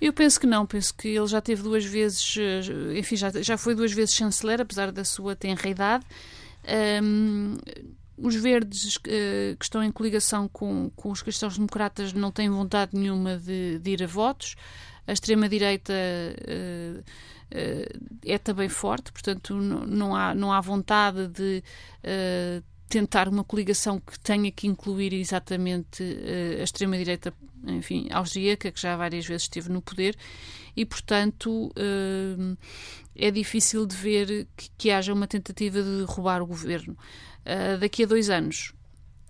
Eu 0.00 0.12
penso 0.12 0.38
que 0.38 0.46
não, 0.46 0.64
penso 0.64 0.94
que 0.94 1.08
ele 1.08 1.26
já 1.26 1.40
teve 1.40 1.64
duas 1.64 1.84
vezes, 1.84 2.36
eh, 2.38 2.96
enfim, 2.96 3.16
já, 3.16 3.28
já 3.42 3.58
foi 3.58 3.74
duas 3.74 3.92
vezes 3.92 4.14
chanceler, 4.14 4.60
apesar 4.60 4.92
da 4.92 5.04
sua 5.04 5.34
tenra 5.34 5.68
idade. 5.68 6.06
Os 8.20 8.34
verdes 8.34 8.96
uh, 8.96 9.00
que 9.58 9.64
estão 9.64 9.82
em 9.82 9.90
coligação 9.90 10.48
com, 10.48 10.90
com 10.94 11.10
os 11.10 11.22
cristãos-democratas 11.22 12.12
não 12.12 12.30
têm 12.30 12.50
vontade 12.50 12.92
nenhuma 12.94 13.36
de, 13.36 13.78
de 13.78 13.90
ir 13.90 14.02
a 14.02 14.06
votos. 14.06 14.56
A 15.06 15.12
extrema-direita 15.12 15.92
uh, 15.92 17.00
uh, 17.00 18.18
é 18.24 18.38
também 18.38 18.68
forte, 18.68 19.10
portanto, 19.10 19.54
não, 19.54 19.86
não, 19.86 20.16
há, 20.16 20.34
não 20.34 20.52
há 20.52 20.60
vontade 20.60 21.28
de 21.28 21.62
tentar 22.88 23.28
uma 23.28 23.44
coligação 23.44 24.00
que 24.00 24.18
tenha 24.18 24.50
que 24.50 24.66
incluir 24.66 25.12
exatamente 25.12 26.02
a 26.58 26.64
extrema-direita, 26.64 27.32
enfim, 27.64 28.08
austríaca, 28.10 28.72
que 28.72 28.80
já 28.80 28.96
várias 28.96 29.24
vezes 29.24 29.42
esteve 29.42 29.70
no 29.70 29.80
poder, 29.80 30.16
e, 30.76 30.84
portanto, 30.84 31.72
é 33.14 33.30
difícil 33.30 33.86
de 33.86 33.94
ver 33.94 34.48
que, 34.56 34.70
que 34.76 34.90
haja 34.90 35.12
uma 35.12 35.28
tentativa 35.28 35.80
de 35.80 36.02
roubar 36.02 36.42
o 36.42 36.46
governo 36.46 36.96
uh, 37.46 37.78
daqui 37.78 38.04
a 38.04 38.06
dois 38.06 38.30
anos. 38.30 38.72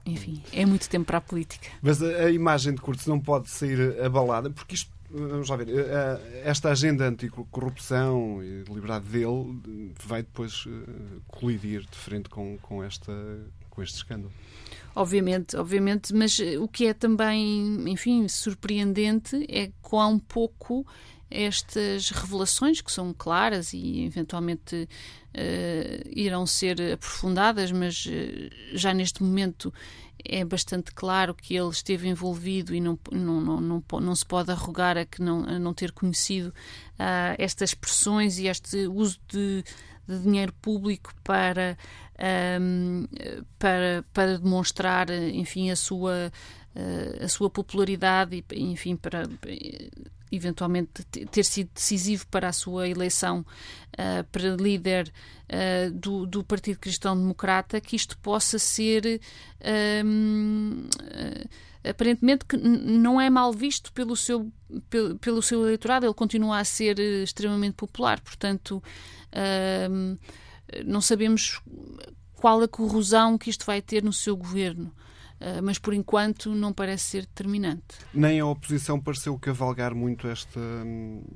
Enfim, 0.07 0.43
é 0.53 0.65
muito 0.65 0.89
tempo 0.89 1.07
para 1.07 1.19
a 1.19 1.21
política. 1.21 1.69
Mas 1.83 2.03
a, 2.03 2.07
a 2.07 2.31
imagem 2.31 2.75
de 2.75 2.81
Curtis 2.81 3.07
não 3.07 3.21
pode 3.21 3.51
sair 3.51 4.03
abalada, 4.03 4.51
porque 4.51 4.75
isto 4.75 4.91
vamos 5.11 5.49
lá 5.49 5.57
ver, 5.57 5.69
eh, 5.69 6.43
esta 6.45 6.71
agenda 6.71 7.07
anticorrupção 7.07 8.43
e 8.43 8.63
liberdade 8.73 9.07
dele 9.07 9.61
vai 10.05 10.23
depois 10.23 10.65
eh, 10.67 11.19
colidir 11.27 11.81
de 11.83 11.97
frente 11.97 12.29
com, 12.29 12.57
com, 12.59 12.83
esta, 12.83 13.13
com 13.69 13.83
este 13.83 13.97
escândalo. 13.97 14.33
Obviamente, 14.95 15.57
obviamente, 15.57 16.15
mas 16.15 16.39
o 16.61 16.69
que 16.69 16.87
é 16.87 16.95
também, 16.95 17.91
enfim, 17.91 18.27
surpreendente 18.29 19.45
é 19.49 19.71
quão 19.83 20.19
pouco 20.19 20.87
estas 21.31 22.11
revelações, 22.11 22.81
que 22.81 22.91
são 22.91 23.15
claras 23.17 23.73
e 23.73 24.05
eventualmente 24.05 24.89
uh, 25.35 26.09
irão 26.11 26.45
ser 26.45 26.81
aprofundadas, 26.95 27.71
mas 27.71 28.05
uh, 28.07 28.11
já 28.77 28.93
neste 28.93 29.23
momento 29.23 29.73
é 30.23 30.45
bastante 30.45 30.93
claro 30.93 31.35
que 31.35 31.55
ele 31.55 31.71
esteve 31.71 32.09
envolvido 32.09 32.75
e 32.75 32.81
não, 32.81 32.99
não, 33.11 33.41
não, 33.41 33.61
não, 33.61 34.01
não 34.01 34.15
se 34.15 34.27
pode 34.27 34.51
arrogar 34.51 34.99
a, 34.99 35.07
que 35.07 35.23
não, 35.23 35.45
a 35.45 35.59
não 35.59 35.73
ter 35.73 35.93
conhecido 35.93 36.49
uh, 36.49 37.35
estas 37.39 37.75
pressões 37.75 38.39
e 38.39 38.49
este 38.49 38.87
uso 38.89 39.19
de, 39.29 39.65
de 40.07 40.19
dinheiro 40.19 40.53
público 40.61 41.15
para, 41.23 41.79
para, 43.59 44.05
para 44.13 44.39
demonstrar, 44.39 45.09
enfim, 45.11 45.71
a 45.71 45.77
sua, 45.77 46.31
a 47.19 47.29
sua 47.29 47.49
popularidade 47.49 48.45
e, 48.53 48.63
enfim, 48.63 48.95
para 48.95 49.27
eventualmente 50.31 51.05
ter 51.05 51.45
sido 51.45 51.71
decisivo 51.75 52.27
para 52.29 52.49
a 52.49 52.53
sua 52.53 52.89
eleição 52.89 53.41
uh, 53.41 54.25
para 54.31 54.57
líder 54.57 55.13
uh, 55.49 55.91
do, 55.93 56.27
do, 56.27 56.45
Partido 56.45 56.79
Cristão 56.79 57.17
Democrata, 57.17 57.81
que 57.81 57.97
isto 57.97 58.17
possa 58.19 58.59
ser 58.59 59.21
um, 60.05 60.89
uh, 61.03 61.89
aparentemente 61.89 62.45
que 62.45 62.57
não 62.57 63.21
é 63.21 63.29
mal 63.29 63.53
visto 63.53 63.93
pelo 63.93 64.15
seu, 64.15 64.51
pelo, 64.89 65.19
pelo, 65.19 65.43
seu 65.43 65.63
eleitorado, 65.63 66.07
ele 66.07 66.15
continua 66.15 66.59
a 66.59 66.65
ser 66.65 66.99
extremamente 66.99 67.75
popular, 67.75 68.21
portanto 68.21 68.83
não 70.85 71.01
sabemos 71.01 71.61
qual 72.35 72.61
a 72.63 72.69
corrosão 72.69 73.39
que 73.39 73.49
isto 73.49 73.65
vai 73.65 73.81
ter 73.81 74.03
no 74.03 74.13
seu 74.13 74.37
governo. 74.37 74.93
Ah, 75.41 75.63
mas 75.63 75.79
por 75.79 75.95
enquanto 75.95 76.55
não 76.55 76.73
parece 76.73 77.05
ser 77.05 77.21
determinante. 77.23 77.83
Nem 78.13 78.41
a 78.41 78.47
oposição 78.47 79.01
pareceu 79.01 79.39
cavalgar 79.39 79.95
muito 79.95 80.29
esta, 80.29 80.61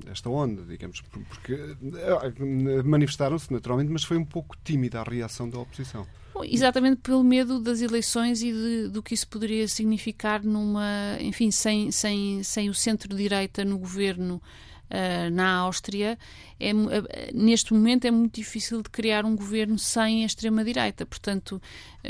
esta 0.05 0.29
onda, 0.29 0.61
digamos, 0.63 1.01
porque 1.01 1.75
ah, 1.95 2.83
manifestaram-se 2.85 3.51
naturalmente, 3.51 3.91
mas 3.91 4.03
foi 4.03 4.17
um 4.17 4.25
pouco 4.25 4.55
tímida 4.63 5.01
a 5.01 5.03
reação 5.03 5.49
da 5.49 5.59
oposição. 5.59 6.05
Exatamente 6.43 6.97
pelo 6.97 7.23
medo 7.23 7.61
das 7.61 7.79
eleições 7.81 8.43
e 8.43 8.51
de, 8.51 8.89
do 8.89 9.01
que 9.01 9.13
isso 9.13 9.27
poderia 9.27 9.67
significar 9.69 10.43
numa, 10.43 11.17
enfim, 11.21 11.49
sem, 11.49 11.91
sem, 11.91 12.43
sem 12.43 12.69
o 12.69 12.73
centro-direita 12.73 13.63
no 13.63 13.77
governo 13.77 14.41
uh, 14.89 15.29
na 15.31 15.57
Áustria, 15.57 16.17
é, 16.59 16.73
uh, 16.73 16.87
neste 17.33 17.73
momento 17.73 18.05
é 18.05 18.11
muito 18.11 18.35
difícil 18.35 18.81
de 18.81 18.89
criar 18.89 19.25
um 19.25 19.35
governo 19.35 19.77
sem 19.77 20.23
a 20.23 20.25
extrema-direita. 20.25 21.05
Portanto, 21.05 21.61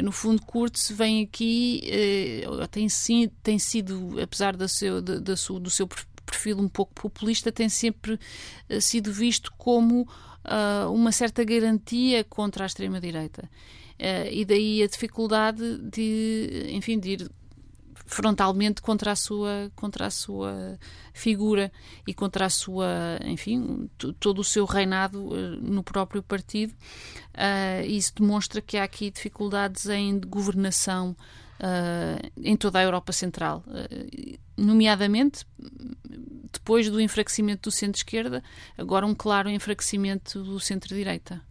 no 0.02 0.12
fundo, 0.12 0.42
Kurz 0.42 0.92
vem 0.92 1.24
aqui, 1.24 1.84
tem, 2.72 2.90
sim, 2.90 3.30
tem 3.42 3.58
sido, 3.58 4.20
apesar 4.22 4.56
do 4.56 4.68
seu, 4.68 5.02
de, 5.02 5.20
de, 5.20 5.34
do 5.34 5.70
seu 5.70 5.88
perfil 6.26 6.60
um 6.60 6.68
pouco 6.68 6.94
populista, 6.94 7.52
tem 7.52 7.70
sempre 7.70 8.20
sido 8.82 9.12
visto 9.14 9.54
como 9.58 10.08
uma 10.92 11.12
certa 11.12 11.44
garantia 11.44 12.24
contra 12.26 12.66
a 12.66 12.68
extrema-direita. 12.68 13.50
E 14.30 14.44
daí 14.44 14.84
a 14.84 14.88
dificuldade 14.88 15.78
de, 15.78 16.68
enfim, 16.72 17.00
de 17.00 17.10
ir 17.12 17.32
frontalmente 18.06 18.82
contra 18.82 19.12
a 19.12 19.16
sua 19.16 19.72
contra 19.76 20.06
a 20.06 20.10
sua 20.10 20.78
figura 21.14 21.72
e 22.06 22.14
contra 22.14 22.46
a 22.46 22.50
sua 22.50 23.20
enfim 23.26 23.90
todo 24.20 24.40
o 24.40 24.44
seu 24.44 24.66
reinado 24.66 25.28
uh, 25.28 25.36
no 25.62 25.84
próprio 25.84 26.22
partido. 26.22 26.74
Uh, 27.34 27.86
isso 27.86 28.14
demonstra 28.16 28.62
que 28.62 28.78
há 28.78 28.84
aqui 28.84 29.10
dificuldades 29.10 29.88
em 29.88 30.20
governação 30.20 31.16
uh, 31.60 32.32
em 32.38 32.56
toda 32.56 32.80
a 32.80 32.84
Europa 32.84 33.12
Central. 33.12 33.64
Nomeadamente 34.56 35.46
depois 36.52 36.90
do 36.90 37.02
enfraquecimento 37.02 37.70
do 37.70 37.72
centro-esquerda 37.72 38.44
agora 38.78 39.06
um 39.06 39.14
claro 39.14 39.50
enfraquecimento 39.50 40.44
do 40.44 40.60
centro-direita 40.60 41.42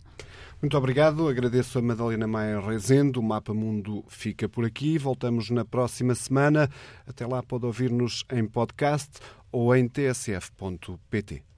muito 0.65 0.79
obrigado. 0.79 1.29
Agradeço 1.29 1.79
a 1.79 1.83
Madalena 1.83 2.27
Maia 2.27 2.59
Rezende. 2.59 3.19
O 3.19 3.23
Mapa 3.23 3.53
Mundo 3.53 4.03
fica 4.09 4.49
por 4.49 4.65
aqui. 4.65 4.97
Voltamos 4.97 5.51
na 5.51 5.62
próxima 5.62 6.15
semana. 6.15 6.71
Até 7.07 7.27
lá 7.27 7.43
pode 7.43 7.67
ouvir-nos 7.67 8.25
em 8.33 8.47
podcast 8.47 9.21
ou 9.53 9.77
em 9.77 9.87
tsf.pt. 9.87 11.53